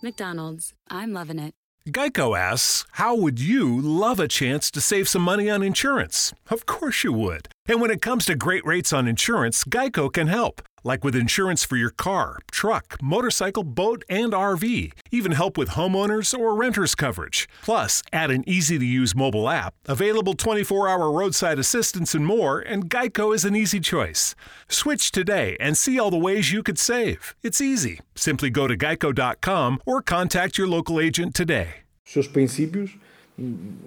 [0.01, 0.73] McDonald's.
[0.89, 1.53] I'm loving it.
[1.89, 6.34] Geico asks, How would you love a chance to save some money on insurance?
[6.49, 7.47] Of course you would.
[7.67, 10.62] And when it comes to great rates on insurance, Geico can help.
[10.88, 14.93] Like with insurance for your car, truck, motorcycle, boat, and RV.
[15.12, 17.50] Even help with homeowners or renters coverage.
[17.62, 22.62] Plus, add an easy to use mobile app, available 24 hour roadside assistance, and more,
[22.62, 24.34] and Geico is an easy choice.
[24.69, 27.36] Switch today and see all the ways you could save.
[27.43, 28.00] It's easy.
[28.15, 31.84] Simply go to geico.com or contact your local agent today.
[32.06, 32.91] Seus princípios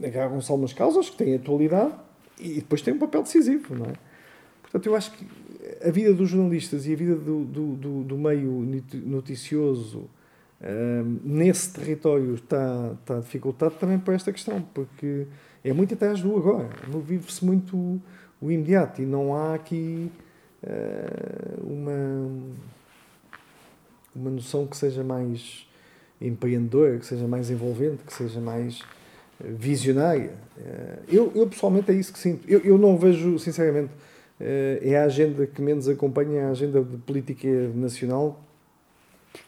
[0.05, 1.95] agarram-se algumas causas que têm atualidade
[2.39, 3.95] e depois têm um papel decisivo, não é?
[4.61, 5.25] Portanto, eu acho que
[5.87, 8.67] a vida dos jornalistas e a vida do, do, do, do meio
[9.05, 10.09] noticioso
[10.63, 15.27] um, nesse território está, está dificultado também por esta questão, porque
[15.65, 16.69] é muito atrás do agora.
[17.07, 18.01] Vive-se muito
[18.41, 20.11] o imediato e não há aqui
[20.63, 22.31] uh, uma,
[24.15, 25.67] uma noção que seja mais
[26.21, 28.83] empreendedora, que seja mais envolvente, que seja mais
[29.43, 30.35] visionária.
[30.59, 32.47] Uh, eu, eu pessoalmente é isso que sinto.
[32.47, 34.10] Eu, eu não vejo, sinceramente, eh,
[34.41, 38.41] é a agenda que menos acompanha a agenda de política nacional,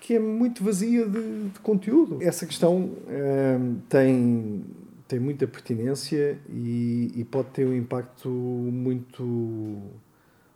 [0.00, 2.18] que é muito vazia de, de conteúdo.
[2.22, 4.64] Essa questão eh, tem,
[5.08, 9.82] tem muita pertinência e, e, pode ter um impacto muito,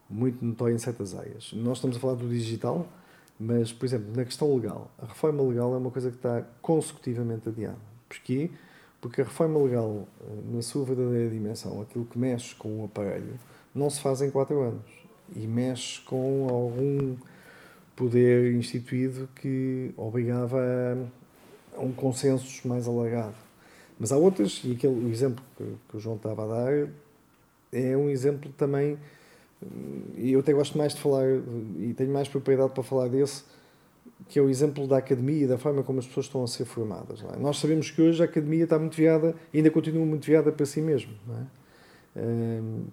[0.09, 1.53] muito notório em certas áreas.
[1.55, 2.87] Nós estamos a falar do digital,
[3.39, 7.49] mas, por exemplo, na questão legal, a reforma legal é uma coisa que está consecutivamente
[7.49, 7.79] adiada.
[8.09, 8.51] Porquê?
[9.01, 13.39] Porque a reforma legal, eh, na sua verdadeira dimensão, aquilo que mexe com o aparelho,
[13.77, 14.85] não se faz em quatro anos
[15.35, 17.17] e mexe com algum
[17.95, 20.61] poder instituído que obrigava
[21.77, 23.35] a, um consenso mais alargado.
[23.99, 26.89] Mas há outras, e aquele, o exemplo que, que o João estava a dar
[27.73, 28.99] é um exemplo também,
[30.17, 31.25] e eu até gosto mais de falar,
[31.79, 33.45] e tenho mais propriedade para falar desse,
[34.29, 36.65] que é o exemplo da academia e da forma como as pessoas estão a ser
[36.65, 37.23] formadas.
[37.23, 37.39] É?
[37.39, 40.81] Nós sabemos que hoje a academia está muito viada, ainda continua muito viada para si
[40.81, 41.13] mesmo.
[41.27, 41.47] Não é?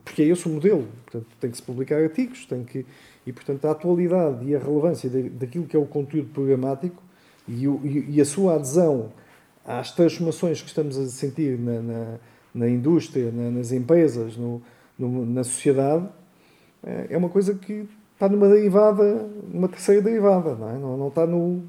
[0.03, 0.87] Porque é esse o modelo.
[1.05, 2.85] Portanto, tem que se publicar artigos, tem que,
[3.25, 7.01] e portanto a atualidade e a relevância daquilo que é o conteúdo programático
[7.47, 9.11] e, o, e a sua adesão
[9.65, 12.19] às transformações que estamos a sentir na, na,
[12.53, 14.61] na indústria, na, nas empresas, no,
[14.97, 16.07] no, na sociedade,
[16.83, 20.73] eh, é uma coisa que está numa derivada, numa terceira derivada, não, é?
[20.73, 21.63] não, não está no.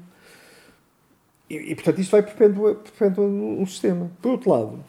[1.49, 4.11] E, e portanto isto vai perpetuando perpetua o sistema.
[4.21, 4.83] Por outro lado,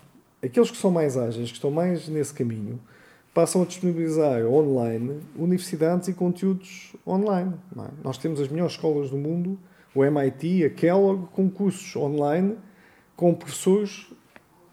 [0.46, 2.80] aqueles que são mais ágeis, que estão mais nesse caminho,
[3.34, 7.54] passam a disponibilizar online universidades e conteúdos online.
[7.78, 7.88] É?
[8.02, 9.58] Nós temos as melhores escolas do mundo,
[9.94, 12.56] o MIT, a Kellogg, com cursos online
[13.16, 14.06] com professores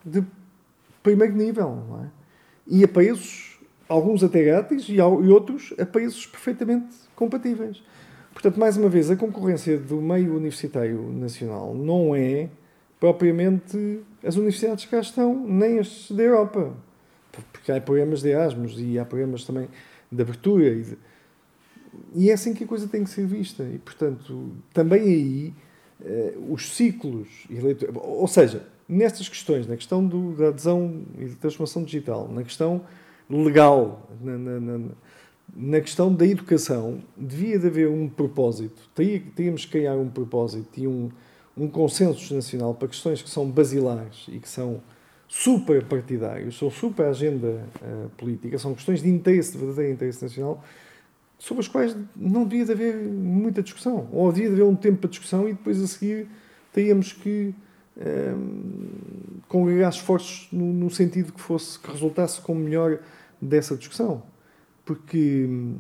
[0.06, 0.24] de
[1.02, 1.84] primeiro nível.
[2.04, 2.08] É?
[2.68, 7.82] E a preços, alguns até grátis e outros a preços perfeitamente compatíveis.
[8.34, 12.50] Portanto, mais uma vez, a concorrência do meio universitário nacional não é
[13.04, 16.74] propriamente as universidades que cá estão, nem as da Europa.
[17.52, 19.68] Porque há programas de Erasmus e há programas também
[20.10, 20.70] de abertura.
[20.70, 20.98] E, de...
[22.16, 23.62] e é assim que a coisa tem que ser vista.
[23.62, 25.54] E, portanto, também aí,
[26.06, 27.28] eh, os ciclos,
[27.94, 32.86] ou seja, nestas questões, na questão do, da adesão e da transformação digital, na questão
[33.30, 34.90] legal, na, na, na,
[35.54, 38.82] na questão da educação, devia de haver um propósito.
[38.96, 41.12] Teríamos que criar um propósito e um
[41.58, 44.82] um consenso nacional para questões que são basilares e que são
[45.28, 50.64] super partidários, são super agenda uh, política, são questões de interesse, de verdadeiro interesse nacional,
[51.40, 54.08] sobre as quais não devia de haver muita discussão.
[54.12, 56.28] Ou devia de haver um tempo para discussão e depois a seguir
[56.72, 57.54] teríamos que
[57.98, 63.00] um, congregar esforços no, no, sentido que fosse, que resultasse com o melhor
[63.42, 64.24] dessa discussão.
[64.86, 65.78] Porque hum,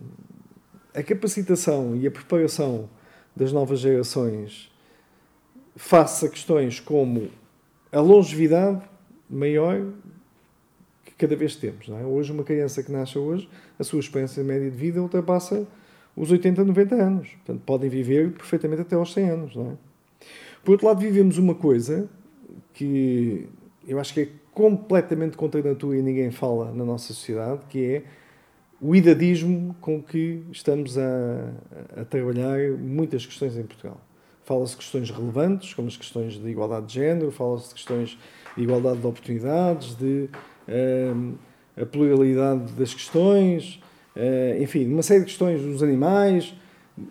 [0.93, 2.89] a capacitação e a preparação
[3.35, 4.72] das novas gerações
[5.75, 7.29] face a questões como
[7.91, 8.81] a longevidade
[9.29, 9.85] maior
[11.17, 11.87] cada vez temos.
[11.89, 12.05] É?
[12.05, 13.47] Hoje, uma criança que nasce hoje,
[13.79, 15.65] a sua experiência média de vida ultrapassa
[16.15, 17.29] os 80, 90 anos.
[17.29, 19.55] Portanto, podem viver perfeitamente até aos 100 anos.
[19.55, 19.73] É?
[20.63, 22.09] Por outro lado, vivemos uma coisa
[22.73, 23.47] que
[23.87, 27.83] eu acho que é completamente contra a natura e ninguém fala na nossa sociedade, que
[27.85, 28.03] é
[28.79, 31.51] o idadismo com que estamos a,
[32.01, 33.99] a trabalhar muitas questões em Portugal.
[34.43, 38.17] Fala-se de questões relevantes, como as questões de igualdade de género, fala-se de questões
[38.55, 40.29] de igualdade de oportunidades, de
[41.79, 43.81] a pluralidade das questões,
[44.15, 46.53] uh, enfim, uma série de questões dos animais.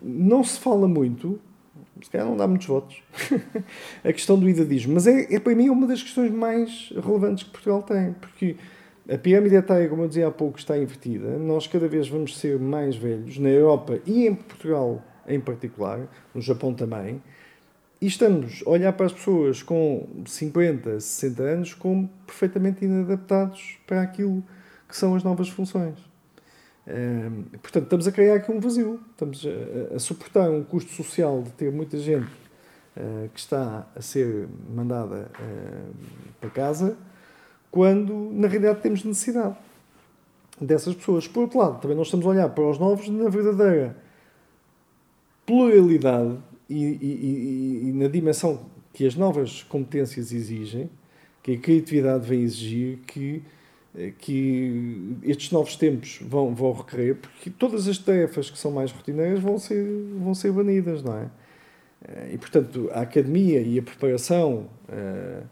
[0.01, 1.39] Não se fala muito,
[2.01, 3.01] se calhar não dá muitos votos,
[4.03, 7.49] a questão do idadismo, mas é, é para mim uma das questões mais relevantes que
[7.49, 8.55] Portugal tem, porque
[9.09, 11.37] a pirâmide etária, como eu dizia há pouco, está invertida.
[11.37, 16.41] Nós cada vez vamos ser mais velhos, na Europa e em Portugal em particular, no
[16.41, 17.21] Japão também.
[18.01, 24.01] E estamos a olhar para as pessoas com 50, 60 anos como perfeitamente inadaptados para
[24.01, 24.43] aquilo
[24.87, 25.97] que são as novas funções.
[27.61, 28.99] Portanto, estamos a criar aqui um vazio.
[29.11, 32.27] Estamos a, a suportar um custo social de ter muita gente
[32.97, 35.93] uh, que está a ser mandada uh,
[36.41, 36.97] para casa,
[37.71, 39.55] quando na realidade temos necessidade
[40.59, 41.27] dessas pessoas.
[41.27, 43.95] Por outro lado, também nós estamos a olhar para os novos na verdadeira
[45.45, 46.37] pluralidade
[46.69, 50.89] e, e, e, na dimensão que as novas competências exigem,
[51.41, 53.43] que a criatividade vem exigir, que,
[53.97, 58.91] eh, que estes novos tempos vão, vão requerer, porque todas as tarefas que são mais
[58.91, 59.83] rotineiras vão ser,
[60.19, 61.27] vão ser banidas, não é?
[62.07, 65.43] Eh, e, portanto, a academia e a preparação uh,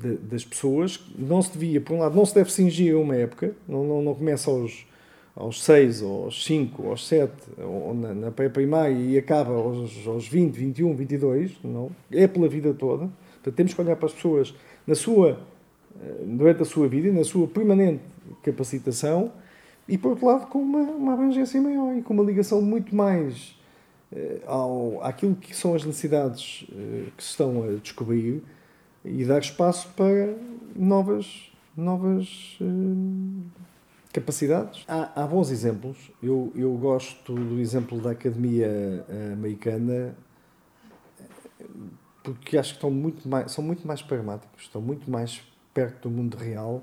[0.00, 3.16] de, das pessoas não se devia, por um lado, não se deve cingir a uma
[3.16, 4.86] época, não, não, não começa aos
[5.34, 10.06] aos 6, ou aos 5, ou aos 7, ou na, na pré-primária e acaba aos,
[10.06, 11.90] aos 20, 21, 22, não?
[12.10, 13.08] é pela vida toda.
[13.34, 14.54] Portanto, temos que olhar para as pessoas
[14.86, 15.38] na sua,
[16.00, 18.02] eh, durante a sua vida e na sua permanente
[18.42, 19.32] capacitação
[19.88, 23.56] e, por outro lado, com uma, uma abrangência maior e com uma ligação muito mais
[24.12, 28.42] uh, ao, àquilo que são as necessidades uh, que se estão a descobrir
[29.04, 30.36] e dar espaço para
[30.76, 33.42] novas, novas uh,
[34.12, 34.84] capacidades.
[34.86, 36.10] Há, há, bons exemplos.
[36.22, 38.66] Eu, eu gosto do exemplo da Academia
[39.08, 40.14] eh, Americana
[42.22, 45.42] porque acho que estão muito mais, são muito mais pragmáticos, estão muito mais
[45.74, 46.82] perto do mundo real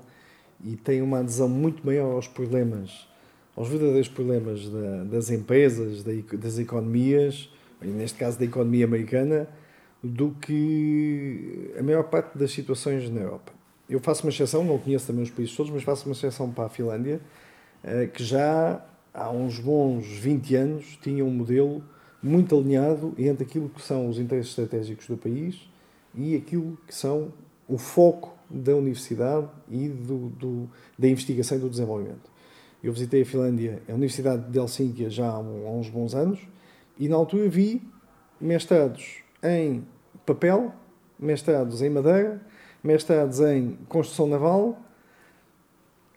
[0.62, 3.08] e têm uma adesão muito maior aos problemas,
[3.56, 7.48] aos verdadeiros problemas da, das empresas, da, das economias,
[7.80, 9.48] neste caso da economia americana,
[10.02, 13.59] do que a maior parte das situações na Europa
[13.90, 16.66] eu faço uma exceção, não conheço também os países todos, mas faço uma exceção para
[16.66, 17.20] a Finlândia,
[17.82, 21.82] eh, que já há uns bons 20 anos tinha um modelo
[22.22, 25.68] muito alinhado entre aquilo que são os interesses estratégicos do país
[26.14, 27.32] e aquilo que são
[27.68, 32.30] o foco da universidade e do, do, da investigação e do desenvolvimento.
[32.82, 36.38] Eu visitei a Finlândia, a Universidade de Helsínquia, já há, há uns bons anos,
[36.98, 37.82] e na altura vi
[38.40, 39.84] mestrados em
[40.24, 40.72] papel,
[41.18, 42.40] mestrados em madeira,
[42.82, 44.78] mestrados em construção naval,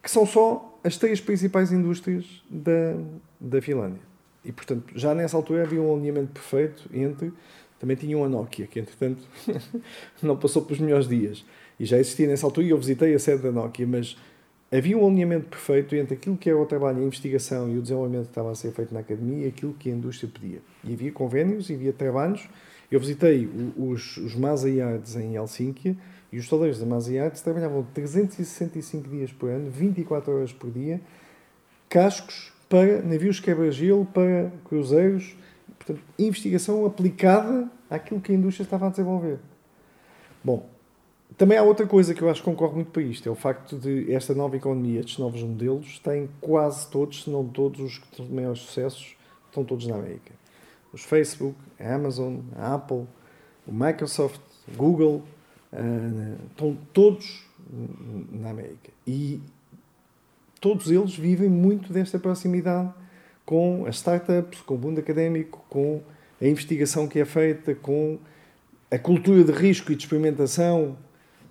[0.01, 2.95] que são só as três principais indústrias da,
[3.39, 4.01] da Finlândia.
[4.43, 7.31] E, portanto, já nessa altura havia um alinhamento perfeito entre.
[7.79, 9.21] Também tinham a Nokia, que entretanto
[10.21, 11.45] não passou pelos melhores dias.
[11.79, 14.17] E já existia nessa altura, e eu visitei a sede da Nokia, mas
[14.71, 18.25] havia um alinhamento perfeito entre aquilo que era o trabalho, a investigação e o desenvolvimento
[18.25, 20.59] que estava a ser feito na academia e aquilo que a indústria pedia.
[20.83, 22.47] E havia convênios, e havia trabalhos.
[22.91, 25.95] Eu visitei os, os Masa Yards em Helsínquia,
[26.33, 30.99] e os taleiros da Masiates trabalhavam 365 dias por ano, 24 horas por dia,
[31.87, 35.35] cascos para navios quebra-gelo, para cruzeiros.
[35.77, 39.37] Portanto, investigação aplicada àquilo que a indústria estava a desenvolver.
[40.43, 40.67] Bom,
[41.37, 43.77] também há outra coisa que eu acho que concorre muito para isto, é o facto
[43.77, 48.61] de esta nova economia, estes novos modelos, têm quase todos, se não todos, os maiores
[48.61, 49.15] sucessos,
[49.45, 50.31] estão todos na América.
[50.91, 53.05] Os Facebook, a Amazon, a Apple,
[53.67, 54.41] o Microsoft,
[54.75, 55.21] Google,
[56.51, 57.43] estão todos
[58.31, 58.91] na América.
[59.05, 59.41] E
[60.61, 62.91] todos eles vivem muito desta proximidade
[63.45, 66.01] com as startups, com o mundo académico, com
[66.41, 68.17] a investigação que é feita, com
[68.89, 70.97] a cultura de risco e de experimentação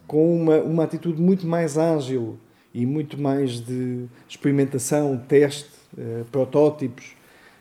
[0.07, 2.39] com uma, uma atitude muito mais ágil
[2.75, 7.17] e muito mais de experimentação, teste, uh, protótipos.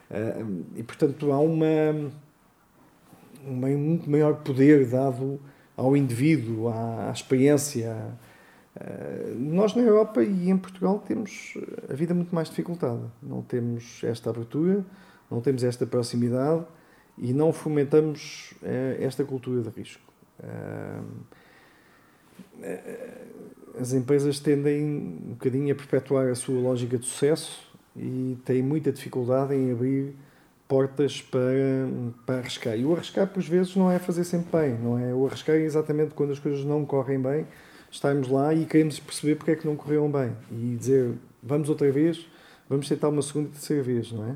[0.10, 2.12] Uh, e, portanto, há uma,
[3.48, 5.40] um muito maior poder dado
[5.82, 7.96] ao indivíduo, à, à experiência.
[8.76, 11.58] Uh, nós, na Europa e em Portugal, temos
[11.90, 13.12] a vida muito mais dificultada.
[13.22, 14.86] Não temos esta abertura,
[15.30, 16.64] não temos esta proximidade
[17.18, 18.54] e não fomentamos
[19.00, 20.02] esta cultura de risco.
[23.80, 28.92] as empresas tendem um bocadinho a perpetuar a sua lógica de sucesso e têm muita
[28.92, 30.16] dificuldade em abrir
[30.72, 31.42] portas para,
[32.26, 32.78] para arriscar.
[32.78, 35.14] E o arriscar, por vezes, não é fazer sempre bem, não é?
[35.14, 37.46] O arriscar é exatamente quando as coisas não correm bem,
[37.92, 41.12] estarmos lá e queremos perceber porque é que não correram bem e dizer,
[41.44, 42.26] vamos outra vez,
[42.70, 44.36] vamos tentar uma segunda e terceira vez, não é?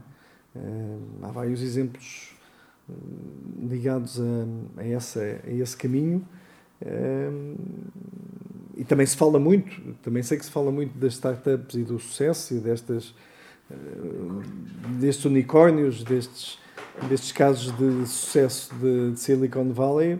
[1.23, 2.33] há vários exemplos
[2.89, 6.21] hum, ligados a, a, essa, a esse caminho.
[8.75, 11.97] e também se fala muito, também sei que se fala muito das startups e do
[11.97, 13.15] sucesso e destas
[14.99, 16.59] destes unicórnios, destes,
[17.09, 20.19] destes casos de sucesso de, de, Silicon Valley,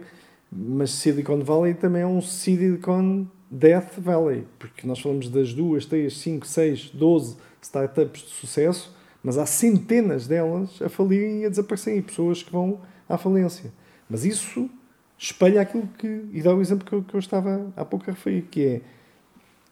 [0.50, 6.18] mas Silicon Valley também é um Silicon Death Valley, porque nós falamos das duas, três,
[6.18, 12.02] cinco, seis, doze startups de sucesso, mas há centenas delas a falirem e a desaparecerem,
[12.02, 13.72] pessoas que vão à falência.
[14.08, 14.70] Mas isso
[15.18, 16.24] espelha aquilo que.
[16.32, 18.80] e dá o exemplo que eu, que eu estava há pouco a referir, que é.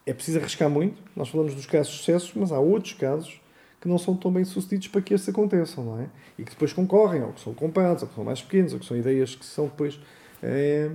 [0.06, 1.00] É preciso arriscar muito.
[1.16, 3.40] Nós falamos dos casos de sucesso, mas há outros casos
[3.84, 6.06] que não são tão bem sucedidos para que estes aconteçam, não é?
[6.38, 8.86] E que depois concorrem, ou que são comprados, ou que são mais pequenos, ou que
[8.86, 10.00] são ideias que são depois
[10.42, 10.90] é,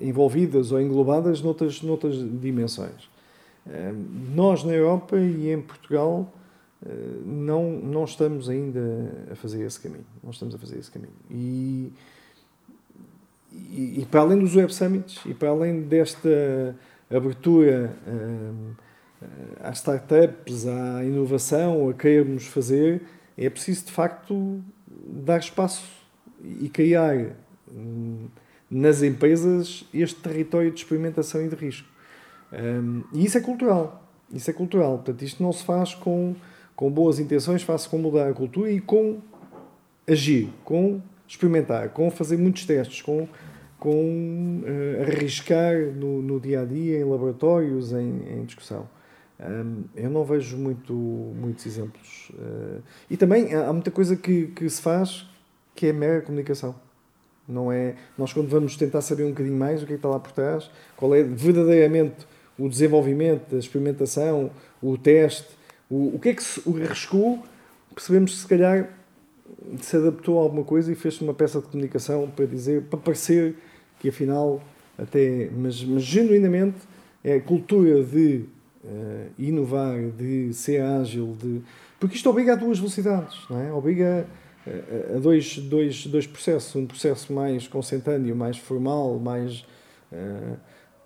[0.00, 3.10] envolvidas ou englobadas noutras, noutras dimensões.
[3.68, 3.92] É,
[4.34, 6.32] nós, na Europa e em Portugal,
[6.82, 6.90] é,
[7.26, 10.06] não, não estamos ainda a fazer esse caminho.
[10.22, 11.12] Não estamos a fazer esse caminho.
[11.30, 11.92] E,
[13.52, 16.74] e, e para além dos Web Summits, e para além desta
[17.10, 17.94] abertura
[19.60, 23.02] às startups, à inovação, a querermos fazer,
[23.36, 25.84] é preciso de facto dar espaço
[26.42, 27.16] e criar
[27.72, 28.26] hum,
[28.70, 31.88] nas empresas este território de experimentação e de risco.
[32.52, 34.02] Um, e isso é cultural.
[34.32, 34.96] Isso é cultural.
[34.96, 36.34] Portanto, isto não se faz com,
[36.74, 39.18] com boas intenções, faz com mudar a cultura e com
[40.06, 43.28] agir, com experimentar, com fazer muitos testes, com,
[43.78, 48.88] com uh, arriscar no, no dia a dia, em laboratórios, em, em discussão.
[49.40, 52.30] Um, eu não vejo muito, muitos exemplos.
[52.34, 55.26] Uh, e também há muita coisa que, que se faz
[55.74, 56.74] que é mera comunicação.
[57.46, 60.08] Não é, nós, quando vamos tentar saber um bocadinho mais o que, é que está
[60.08, 62.26] lá por trás, qual é verdadeiramente
[62.58, 65.48] o desenvolvimento, a experimentação, o teste,
[65.90, 67.42] o, o que é que se o arriscou,
[67.94, 68.88] percebemos que se calhar
[69.80, 73.56] se adaptou a alguma coisa e fez uma peça de comunicação para dizer, para parecer
[73.98, 74.62] que afinal
[74.96, 76.78] até, mas, mas genuinamente
[77.22, 78.44] é a cultura de
[78.84, 81.62] uh, inovar, de ser ágil, de...
[81.98, 83.72] porque isto obriga a duas velocidades, não é?
[83.72, 84.26] obriga
[84.66, 89.64] a, dois, dois, dois processos, um processo mais consentâneo, mais formal, mais
[90.12, 90.56] uh,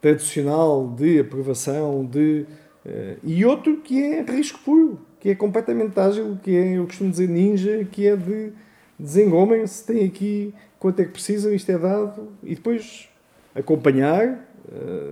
[0.01, 2.47] tradicional de aprovação, de,
[2.85, 7.11] uh, e outro que é risco puro, que é completamente ágil, que é, eu costumo
[7.11, 8.53] dizer, ninja, que é de
[8.99, 13.09] desengomem-se, tem aqui quanto é que precisam, isto é dado, e depois
[13.55, 14.45] acompanhar,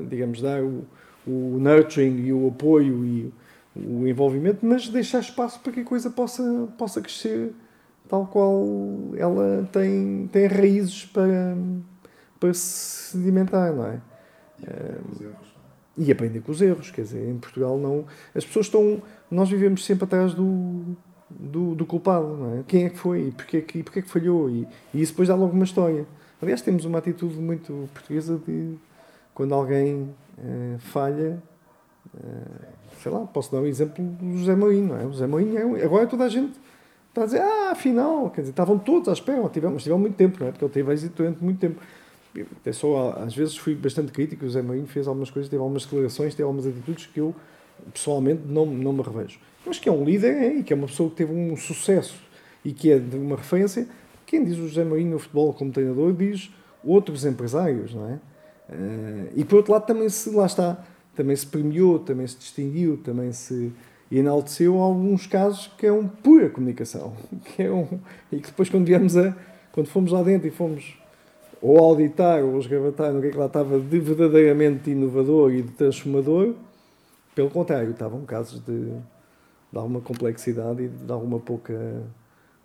[0.09, 0.85] digamos, dar o,
[1.27, 3.33] o nurturing e o apoio e
[3.75, 7.53] o envolvimento, mas deixar espaço para que a coisa possa, possa crescer
[8.09, 8.65] tal qual
[9.17, 11.57] ela tem, tem raízes para,
[12.39, 14.01] para se sedimentar, não é?
[15.97, 18.05] E aprender com os erros, quer dizer, em Portugal não.
[18.35, 19.03] As pessoas estão.
[19.31, 20.97] Nós vivemos sempre atrás do,
[21.31, 22.65] do, do culpado, não é?
[22.67, 24.49] Quem é que foi e porquê, que, e porquê que falhou?
[24.51, 26.07] E, e isso depois dá logo uma história.
[26.41, 28.75] Aliás, temos uma atitude muito portuguesa de
[29.35, 31.43] quando alguém uh, falha,
[32.15, 32.67] uh,
[33.03, 35.05] sei lá, posso dar um exemplo do José Mourinho, não é?
[35.05, 36.59] O José Mourinho, é, agora toda a gente
[37.09, 40.39] está a dizer, ah, afinal, quer dizer, estavam todos à espera, tivemos, tivemos muito tempo,
[40.41, 40.51] não é?
[40.51, 41.81] Porque ele teve êxito durante muito tempo.
[42.61, 45.85] até só, às vezes fui bastante crítico, o José Mourinho fez algumas coisas, teve algumas
[45.85, 47.35] declarações, teve algumas atitudes que eu,
[47.93, 49.39] pessoalmente, não, não me revejo.
[49.65, 52.15] Mas que é um líder é, e que é uma pessoa que teve um sucesso
[52.65, 53.89] e que é de uma referência,
[54.27, 56.51] quem diz o José Mourinho no futebol como treinador diz
[56.85, 58.19] outros empresários, não é?
[58.69, 62.97] Uh, e por outro lado também se, lá está, também se premiou, também se distinguiu,
[62.99, 63.73] também se
[64.11, 67.15] enalteceu alguns casos que é um pura comunicação.
[67.45, 67.87] Que é um,
[68.31, 69.35] e que depois quando viemos a,
[69.73, 70.97] quando fomos lá dentro e fomos
[71.61, 75.73] ou auditar ou esgravatar no que é que lá estava de verdadeiramente inovador e de
[75.73, 76.55] transformador,
[77.35, 82.03] pelo contrário, estavam casos de, de alguma complexidade e de alguma pouca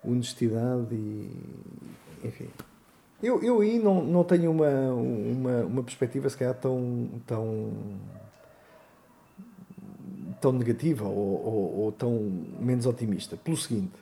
[0.04, 1.30] honestidade e
[2.24, 2.48] enfim.
[3.22, 7.72] Eu, eu aí não, não tenho uma, uma, uma perspectiva, se calhar, tão, tão,
[10.40, 12.14] tão negativa ou, ou, ou tão
[12.60, 13.38] menos otimista.
[13.38, 13.94] Pelo seguinte,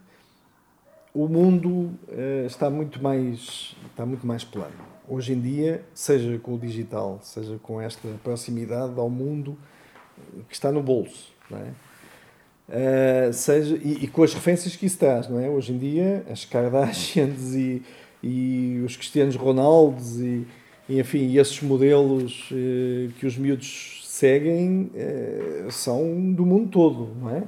[1.14, 1.70] o mundo
[2.08, 4.74] uh, está, muito mais, está muito mais plano.
[5.08, 9.58] Hoje em dia, seja com o digital, seja com esta proximidade ao mundo
[10.48, 11.74] que está no bolso, não é?
[12.70, 15.50] Uh, seja, e, e, com as referências que isso traz, não é?
[15.50, 17.82] Hoje em dia, as Kardashians e,
[18.24, 20.46] e os Cristianos Ronaldos e,
[20.88, 27.30] e enfim, esses modelos uh, que os miúdos seguem uh, são do mundo todo, não
[27.30, 27.44] é?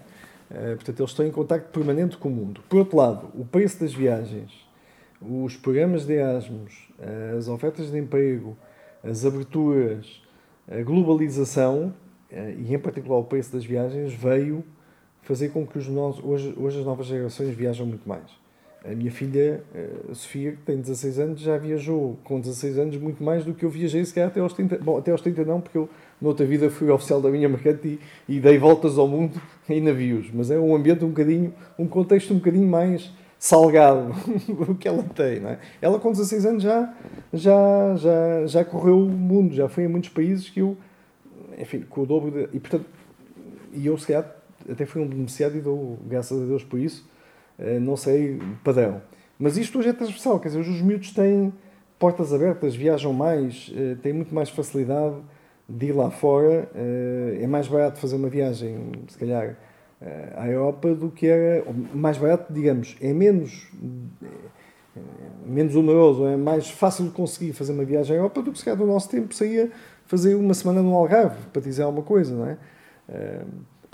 [0.76, 2.62] portanto, eles estão em contato permanente com o mundo.
[2.68, 4.52] Por outro lado, o preço das viagens,
[5.22, 6.90] os programas de Erasmus,
[7.38, 8.58] as ofertas de emprego,
[9.02, 10.22] as aberturas,
[10.70, 11.94] a globalização
[12.30, 14.62] e, em particular, o preço das viagens veio
[15.22, 18.41] fazer com que os nossos, hoje, hoje as novas gerações viajam muito mais.
[18.84, 19.64] A minha filha,
[20.10, 23.64] a Sofia, que tem 16 anos, já viajou com 16 anos muito mais do que
[23.64, 24.80] eu viajei, se calhar até aos 30.
[24.80, 25.88] Bom, até aos 30 não, porque eu,
[26.20, 30.32] noutra vida, fui oficial da minha mercante e, e dei voltas ao mundo em navios.
[30.34, 33.12] Mas é um ambiente um bocadinho, um contexto um bocadinho mais
[33.42, 34.14] salgado
[34.48, 35.60] do que ela tem, não é?
[35.82, 36.94] Ela com 16 anos já,
[37.34, 40.78] já, já, já correu o mundo, já foi em muitos países que eu,
[41.58, 42.86] enfim, com o dobro de, e portanto,
[43.74, 44.36] e eu se calhar
[44.70, 47.11] até fui um beneficiário e dou graças a Deus por isso, eh,
[47.82, 49.02] não sei padrão.
[49.42, 51.52] Mas isto hoje é transversal, quer dizer, os miúdos têm
[51.98, 55.16] portas abertas, viajam mais, eh, têm muito mais facilidade
[55.68, 56.70] de ir lá fora.
[56.76, 59.58] Eh, é mais barato fazer uma viagem, se calhar,
[60.36, 61.64] à Europa do que era.
[61.94, 63.72] Mais barato, digamos, é menos.
[65.46, 68.66] menos oneroso, é mais fácil de conseguir fazer uma viagem à Europa do que se
[68.66, 69.72] calhar do nosso tempo saía
[70.06, 72.58] fazer uma semana no Algarve, para dizer alguma coisa, não é?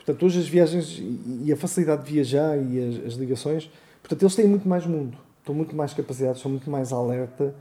[0.07, 1.03] Portanto, hoje as viagens
[1.43, 3.69] e a facilidade de viajar e as, as, ligações,
[4.01, 7.53] portanto, eles têm muito mais mundo, estão muito mais capacitados, são muito mais alerta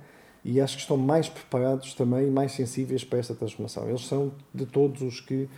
[0.44, 3.88] e acho que estão mais preparados também, mais sensíveis para esta transformação.
[3.88, 5.49] Eles são de todos os que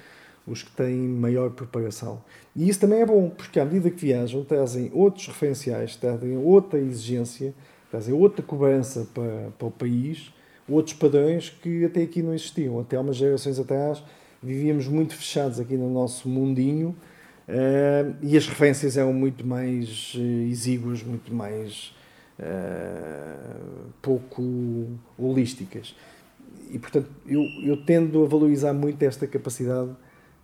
[0.46, 2.22] os que têm maior preparação.
[2.56, 6.80] E isso também é bom, porque à medida que viajam, trazem outros referenciais, trazem outra
[6.80, 7.52] exigência,
[7.90, 10.32] trazem outra cobrança para, para o país,
[10.66, 12.80] outros padrões que até aqui não existiam.
[12.80, 14.02] Até há umas gerações atrás
[14.42, 16.96] vivíamos muito fechados aqui no nosso mundinho
[17.48, 21.94] uh, e as referências eram muito mais uh, exíguas, muito mais
[22.38, 25.94] uh, pouco holísticas.
[26.70, 29.90] E, portanto, eu, eu tendo a valorizar muito esta capacidade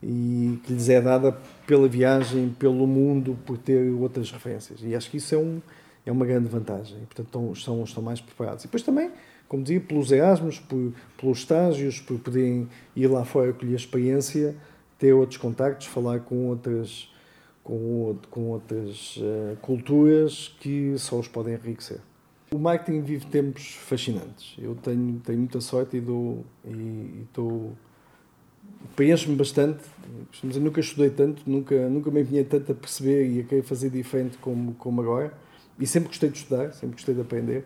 [0.02, 1.36] e que lhes é dada
[1.66, 4.80] pela viagem, pelo mundo, por ter outras referências.
[4.82, 5.60] E acho que isso é, um,
[6.04, 6.98] é uma grande vantagem.
[7.02, 8.64] E, portanto, estão, estão, estão mais preparados.
[8.64, 9.10] E depois também
[9.48, 14.56] como dizia, pelos Erasmus, por, pelos estágios, por poderem ir lá fora colher experiência,
[14.98, 17.12] ter outros contactos, falar com outras,
[17.62, 22.00] com, com outras uh, culturas que só os podem enriquecer.
[22.52, 24.54] O marketing vive tempos fascinantes.
[24.58, 27.72] Eu tenho, tenho muita sorte e dou e estou
[28.94, 29.82] preencho-me bastante.
[30.42, 33.90] Dizer, nunca estudei tanto, nunca, nunca me empenhei tanto a perceber e a querer fazer
[33.90, 35.32] diferente como, como agora.
[35.78, 37.64] E sempre gostei de estudar, sempre gostei de aprender.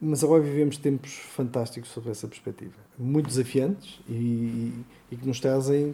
[0.00, 2.74] Mas agora vivemos tempos fantásticos sobre essa perspectiva.
[2.96, 4.72] Muito desafiantes e,
[5.10, 5.90] e que nos trazem,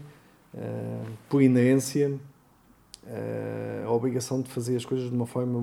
[0.53, 5.59] uh, por inerência, uh, a obrigação de fazer as coisas de uma forma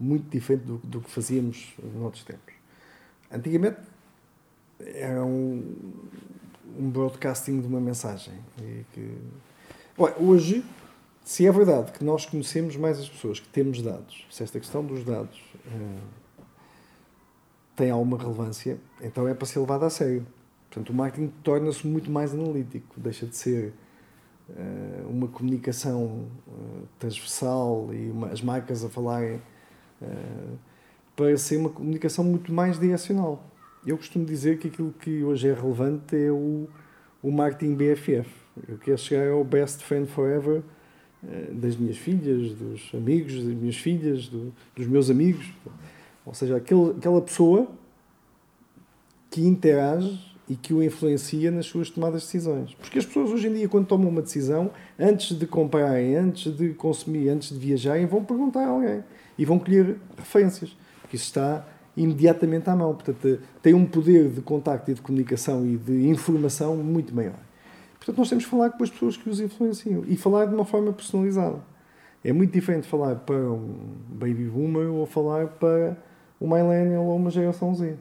[0.00, 2.54] muito diferente do, do que fazíamos noutros tempos.
[3.30, 3.78] Antigamente
[4.80, 5.62] era um,
[6.76, 8.34] um broadcasting de uma mensagem.
[8.60, 9.16] E que...
[10.18, 10.64] hoje,
[11.24, 14.84] se é verdade que nós conhecemos mais as pessoas, que temos dados, se esta questão
[14.84, 15.38] dos dados.
[15.66, 16.23] Uh,
[17.76, 20.26] tem alguma relevância, então é para ser levado a sério.
[20.68, 23.72] Portanto, o marketing torna-se muito mais analítico, deixa de ser
[24.48, 29.40] uh, uma comunicação uh, transversal e uma, as marcas a falarem
[30.02, 30.58] uh,
[31.14, 33.48] para ser uma comunicação muito mais direcional.
[33.86, 36.68] Eu costumo dizer que aquilo que hoje é relevante é o,
[37.22, 38.28] o marketing BFF.
[38.68, 40.62] Eu quero chegar ao best friend forever
[41.52, 45.46] das minhas filhas, dos amigos das minhas filhas, do, dos meus amigos.
[46.24, 47.68] Ou seja, aquele, aquela pessoa
[49.30, 52.74] que interage e que o influencia nas suas tomadas de decisões.
[52.74, 56.70] Porque as pessoas hoje em dia, quando tomam uma decisão, antes de comprarem, antes de
[56.74, 59.02] consumir, antes de viajarem, vão perguntar a alguém
[59.38, 61.66] e vão colher referências, porque isso está
[61.96, 62.94] imediatamente à mão.
[62.94, 67.38] Portanto, tem um poder de contacto e de comunicação e de informação muito maior.
[67.96, 70.64] Portanto, nós temos que falar com as pessoas que os influenciam e falar de uma
[70.64, 71.58] forma personalizada.
[72.22, 75.96] É muito diferente falar para um baby boomer ou falar para
[76.40, 77.96] o millennial ou uma geração Z.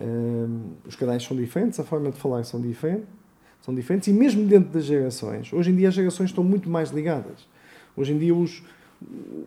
[0.00, 3.08] Um, os canais são diferentes, a forma de falar são diferentes,
[3.60, 6.90] são diferentes e mesmo dentro das gerações, hoje em dia as gerações estão muito mais
[6.90, 7.46] ligadas.
[7.96, 8.62] Hoje em dia os,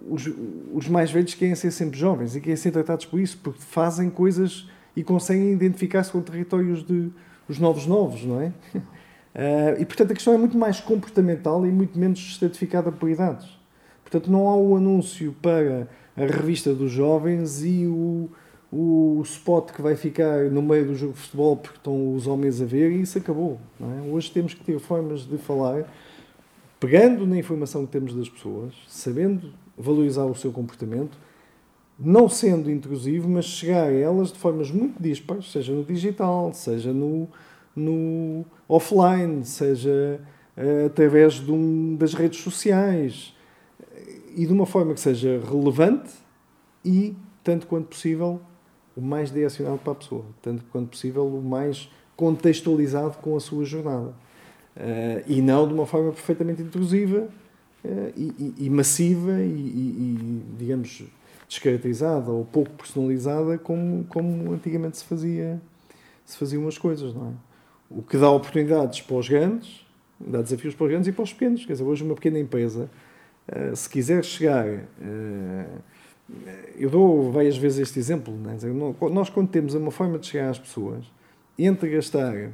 [0.10, 0.30] os,
[0.74, 4.10] os mais velhos querem ser sempre jovens e querem ser tratados por isso, porque fazem
[4.10, 7.10] coisas e conseguem identificar-se com territórios de
[7.48, 8.48] os novos novos, não é?
[8.76, 13.62] Uh, e portanto a questão é muito mais comportamental e muito menos estratificada por idades.
[14.04, 15.88] Portanto, não há o anúncio para
[16.22, 18.30] a revista dos jovens e o,
[18.72, 22.62] o spot que vai ficar no meio do jogo de futebol porque estão os homens
[22.62, 23.60] a ver e isso acabou.
[23.80, 24.12] É?
[24.12, 25.86] Hoje temos que ter formas de falar
[26.80, 31.18] pegando na informação que temos das pessoas, sabendo valorizar o seu comportamento,
[32.00, 36.92] não sendo intrusivo, mas chegar a elas de formas muito dispares, seja no digital, seja
[36.92, 37.28] no,
[37.76, 40.20] no offline, seja
[40.58, 43.36] uh, através um, das redes sociais
[44.36, 46.12] e de uma forma que seja relevante
[46.84, 48.42] e, tanto quanto possível,
[48.96, 53.64] o mais direcionado para a pessoa, tanto quanto possível, o mais contextualizado com a sua
[53.66, 54.14] jornada.
[54.76, 57.28] Uh, e não de uma forma perfeitamente intrusiva
[57.84, 61.04] uh, e, e, massiva e, e, digamos,
[61.50, 65.60] descaracterizada ou pouco personalizada como, como antigamente se fazia
[66.32, 67.32] se faziam as coisas, não é?
[67.90, 69.86] O que dá oportunidades para os grandes,
[70.18, 71.66] dá desafios para os grandes e para os pequenos.
[71.66, 72.90] Quer dizer, hoje uma pequena empresa,
[73.76, 74.66] se quiser chegar...
[76.76, 78.34] eu dou várias vezes este exemplo.
[78.36, 79.10] Não é?
[79.10, 81.06] Nós, quando temos uma forma de chegar às pessoas,
[81.58, 82.52] entre gastar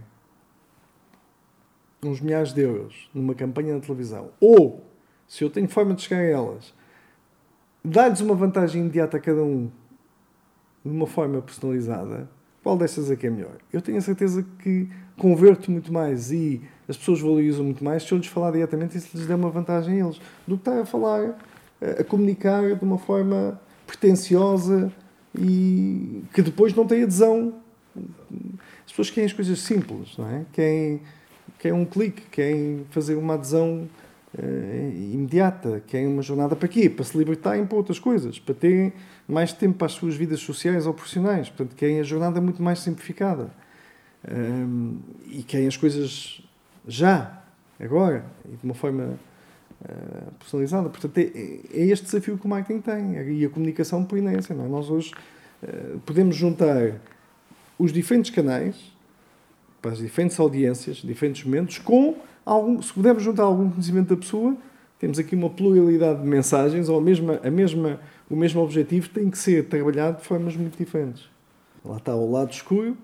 [2.04, 4.86] uns milhares de euros numa campanha na televisão, ou,
[5.28, 6.74] se eu tenho forma de chegar a elas,
[7.84, 9.72] dar-lhes uma vantagem imediata a cada um,
[10.86, 12.30] de uma forma personalizada,
[12.68, 13.56] qual destas é que é melhor?
[13.72, 18.12] Eu tenho a certeza que converto muito mais e as pessoas valorizam muito mais se
[18.12, 20.82] eu lhes falar diretamente e se lhes der uma vantagem a eles, do que estar
[20.82, 21.40] a falar,
[21.98, 24.92] a comunicar de uma forma pretenciosa
[25.34, 27.54] e que depois não tem adesão.
[28.86, 30.46] As pessoas querem as coisas simples, não é?
[30.52, 31.00] Querem
[31.60, 33.88] quer um clique, querem fazer uma adesão
[34.38, 36.90] uh, imediata, querem uma jornada para quê?
[36.90, 38.94] Para se libertarem para outras coisas, para terem
[39.28, 41.50] mais tempo para as suas vidas sociais ou profissionais.
[41.50, 43.52] Portanto, querem a jornada muito mais simplificada.
[44.30, 46.42] Um, e querem as coisas
[46.88, 47.44] já,
[47.80, 49.18] agora, e de uma forma
[49.82, 50.90] uh, personalizada.
[50.90, 51.22] Portanto, é,
[51.74, 54.56] é, este desafio que o marketing tem e a comunicação por inércia.
[54.56, 54.68] Não é?
[54.68, 55.12] Nós hoje
[55.64, 57.00] uh, podemos juntar
[57.78, 58.76] os diferentes canais
[59.82, 62.18] para as diferentes audiências, diferentes momentos, com
[62.52, 64.56] algum, se pudermos juntar algum conhecimento da pessoa,
[65.00, 69.30] temos aqui uma pluralidade de mensagens, ou a mesma, a mesma, o mesmo objetivo tem
[69.30, 71.26] que ser trabalhado de formas muito diferentes.
[71.86, 72.98] Lá está o lado escuro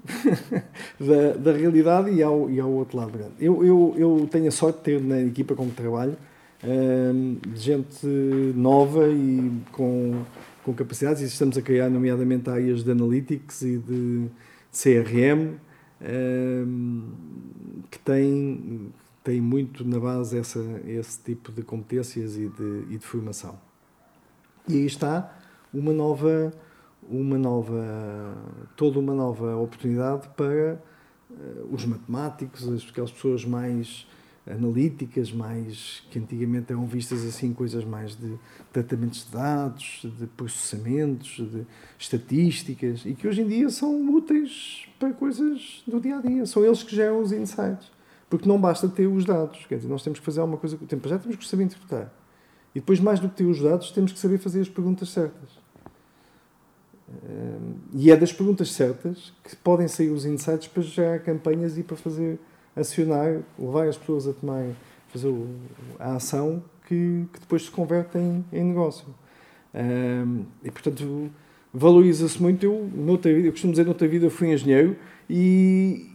[0.99, 3.33] da, da realidade e ao, e outro lado grande.
[3.39, 6.17] Eu, eu, eu tenho a sorte de ter na equipa com que trabalho
[6.63, 8.05] hum, gente
[8.55, 10.23] nova e com,
[10.63, 14.25] com capacidades, e estamos a criar, nomeadamente, áreas de analytics e de
[14.71, 15.55] CRM,
[17.89, 18.91] que tem,
[19.23, 23.57] tem muito na base essa, esse tipo de competências e de, e de formação.
[24.67, 25.33] E aí está
[25.73, 26.53] uma nova,
[27.09, 28.35] uma nova,
[28.75, 30.81] toda uma nova oportunidade para
[31.29, 34.05] uh, os matemáticos, aquelas pessoas mais
[34.45, 38.37] analíticas, mais que antigamente eram vistas assim coisas mais de
[38.73, 41.65] tratamentos de dados, de processamentos, de
[41.97, 46.45] estatísticas e que hoje em dia são úteis para coisas do dia a dia.
[46.45, 47.89] São eles que geram os insights.
[48.33, 49.63] Porque não basta ter os dados.
[49.67, 51.07] Quer dizer, nós temos que fazer alguma coisa com o tempo.
[51.07, 52.11] Já temos que saber interpretar.
[52.73, 55.49] E depois, mais do que ter os dados, temos que saber fazer as perguntas certas.
[57.93, 61.95] E é das perguntas certas que podem sair os insights para gerar campanhas e para
[61.95, 62.39] fazer
[62.75, 64.65] acionar, levar as pessoas a tomar,
[65.09, 65.31] fazer
[65.99, 69.05] a ação que, que depois se converte em, em negócio.
[69.75, 71.29] Um, e portanto
[71.71, 72.65] valoriza-se muito.
[72.65, 74.95] Eu, noutra eu costumo dizer, noutra vida fui engenheiro
[75.29, 76.12] e,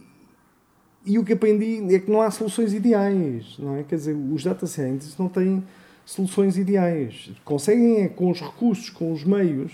[1.09, 3.83] e o que aprendi é que não há soluções ideais, não é?
[3.83, 5.63] Quer dizer, os data scientists não têm
[6.05, 7.31] soluções ideais.
[7.43, 9.71] Conseguem, é, com os recursos, com os meios,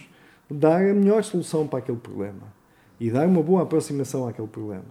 [0.49, 2.53] dar a melhor solução para aquele problema
[2.97, 4.85] e dar uma boa aproximação àquele problema.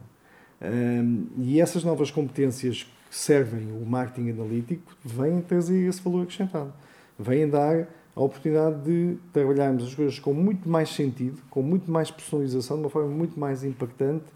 [0.60, 6.74] Um, e essas novas competências que servem o marketing analítico vêm trazer esse valor acrescentado.
[7.18, 12.10] Vêm dar a oportunidade de trabalharmos as coisas com muito mais sentido, com muito mais
[12.10, 14.26] personalização, de uma forma muito mais impactante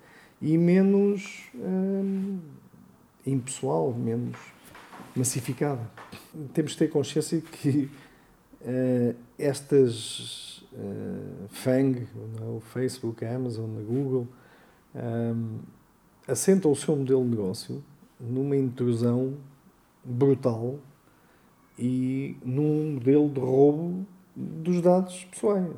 [0.40, 2.38] e menos hum,
[3.26, 4.36] impessoal, menos
[5.14, 5.90] massificada.
[6.52, 7.90] Temos que ter consciência que
[8.62, 12.06] uh, estas uh, FANG,
[12.40, 14.28] o Facebook, a Amazon, a Google,
[14.94, 15.58] um,
[16.26, 17.84] assenta o seu modelo de negócio
[18.20, 19.36] numa intrusão
[20.04, 20.78] brutal
[21.78, 25.76] e num modelo de roubo dos dados pessoais.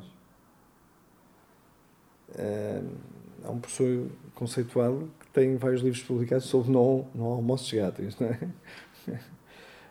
[3.43, 8.27] Há um professor conceituado que tem vários livros publicados sobre não, não almoços grátis, não
[8.27, 8.39] é?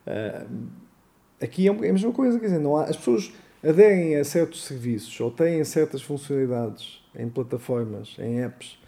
[1.41, 3.32] aqui é a mesma coisa, quer dizer, não há, as pessoas
[3.62, 8.78] aderem a certos serviços ou têm certas funcionalidades em plataformas, em apps,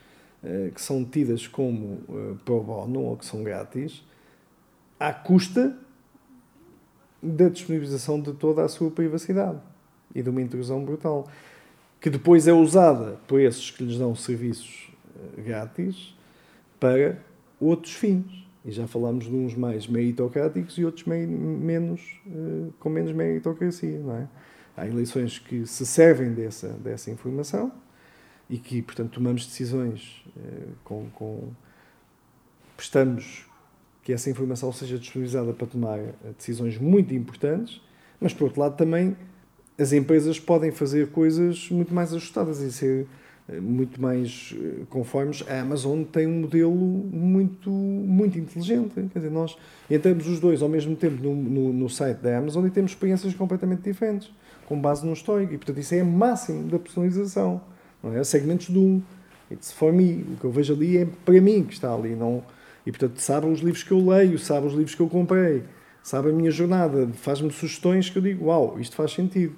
[0.43, 4.05] uh, que são tidas como uh, pro bono ou que são grátis,
[4.99, 5.77] à custa
[7.23, 9.61] da disponibilização de toda a sua privacidade
[10.15, 11.29] e de uma intrusão brutal,
[12.01, 14.92] que depois é usada por esses que lhes dão serviços
[15.39, 16.17] grátis
[16.79, 17.19] para
[17.61, 18.43] outros fins.
[18.65, 24.17] E já falámos de uns mais meritocráticos e outros menos, uh, com menos meritocracia, não
[24.17, 24.29] é?
[24.77, 27.73] Há eleições que se servem dessa, dessa informação
[28.49, 31.49] e que, portanto, tomamos decisões uh, com, com.
[32.77, 33.47] prestamos
[34.03, 37.81] que essa informação seja disponibilizada para tomar eh, decisões muito importantes,
[38.21, 39.17] mas, por outro lado, também
[39.79, 43.07] as empresas podem fazer coisas muito mais ajustadas e ser eh,
[43.61, 45.45] muito mais eh, conformes.
[45.49, 48.95] A Amazon tem um modelo muito, muito inteligente.
[48.95, 49.57] Quer dizer, nós
[49.91, 53.35] entramos os dois ao mesmo tempo no, no, no site da Amazon e temos experiências
[53.35, 54.31] completamente diferentes,
[54.67, 55.53] com base no histórico.
[55.55, 57.61] E, portanto, isso é o máximo da personalização.
[58.03, 58.25] Não é?
[58.25, 59.03] Segmentos do um.
[59.51, 60.25] It's for me.
[60.33, 62.15] O que eu vejo ali é para mim que está ali.
[62.15, 62.43] Não,
[62.87, 65.63] e, portanto, sabe os livros que eu leio, sabe os livros que eu comprei,
[66.03, 69.55] sabe a minha jornada, faz-me sugestões que eu digo, uau, isto faz sentido.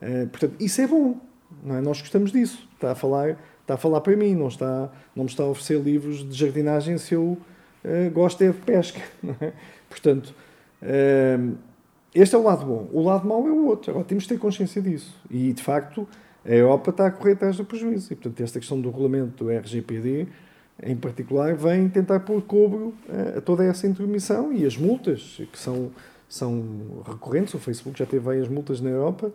[0.00, 1.18] Uh, portanto, isso é bom.
[1.62, 1.80] Não é?
[1.80, 2.66] Nós gostamos disso.
[2.74, 5.80] Está a falar, está a falar para mim, não, está, não me está a oferecer
[5.80, 7.22] livros de jardinagem se eu
[7.84, 9.00] uh, gosto é de pesca.
[9.40, 9.52] É?
[9.88, 10.34] Portanto,
[10.82, 11.56] uh,
[12.14, 12.88] este é o lado bom.
[12.92, 13.90] O lado mau é o outro.
[13.90, 15.14] Agora temos de ter consciência disso.
[15.30, 16.08] E, de facto,
[16.44, 18.12] a Europa está a correr atrás do prejuízo.
[18.12, 20.26] E, portanto, esta questão do regulamento do RGPD,
[20.82, 22.94] em particular, vem tentar pôr cobro
[23.36, 25.90] a toda essa intromissão e as multas, que são,
[26.28, 27.54] são recorrentes.
[27.54, 29.32] O Facebook já teve várias multas na Europa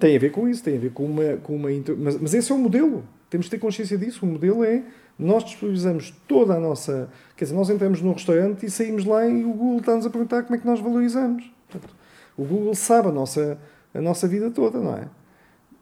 [0.00, 1.36] tem a ver com isso, tem a ver com uma.
[1.36, 3.04] Com uma mas, mas esse é o modelo.
[3.28, 4.26] Temos de ter consciência disso.
[4.26, 4.82] O modelo é
[5.18, 7.10] nós disponibilizamos toda a nossa.
[7.36, 10.42] Quer dizer, nós entramos num restaurante e saímos lá e o Google está-nos a perguntar
[10.42, 11.44] como é que nós valorizamos.
[11.68, 11.94] Portanto,
[12.36, 13.58] o Google sabe a nossa,
[13.94, 15.06] a nossa vida toda, não é?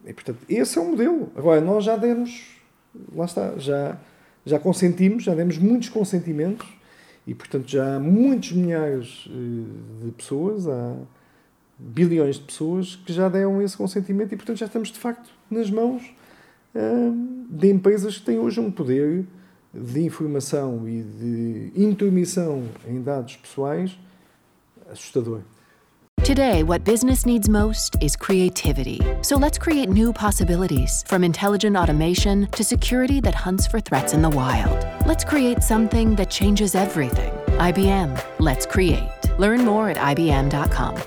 [0.04, 1.30] E, portanto, esse é o modelo.
[1.36, 2.58] Agora, nós já demos.
[3.14, 3.96] Lá está, já,
[4.44, 6.66] já consentimos, já demos muitos consentimentos
[7.26, 10.66] e, portanto, já há muitos milhares eh, de pessoas.
[11.78, 15.70] Bilhões de pessoas que já deram esse consentimento e, portanto, já estamos de facto nas
[15.70, 16.02] mãos
[16.74, 19.24] uh, de empresas que têm hoje um poder
[19.72, 23.96] de informação e de intromissão em dados pessoais
[24.90, 25.42] assustador.
[26.24, 29.00] Today, what business needs most is creativity.
[29.22, 34.20] So let's create new possibilities from intelligent automation to security that hunts for threats in
[34.20, 34.84] the wild.
[35.06, 37.32] Let's create something that changes everything.
[37.58, 39.08] IBM, let's create.
[39.38, 41.00] Learn more at IBM.com.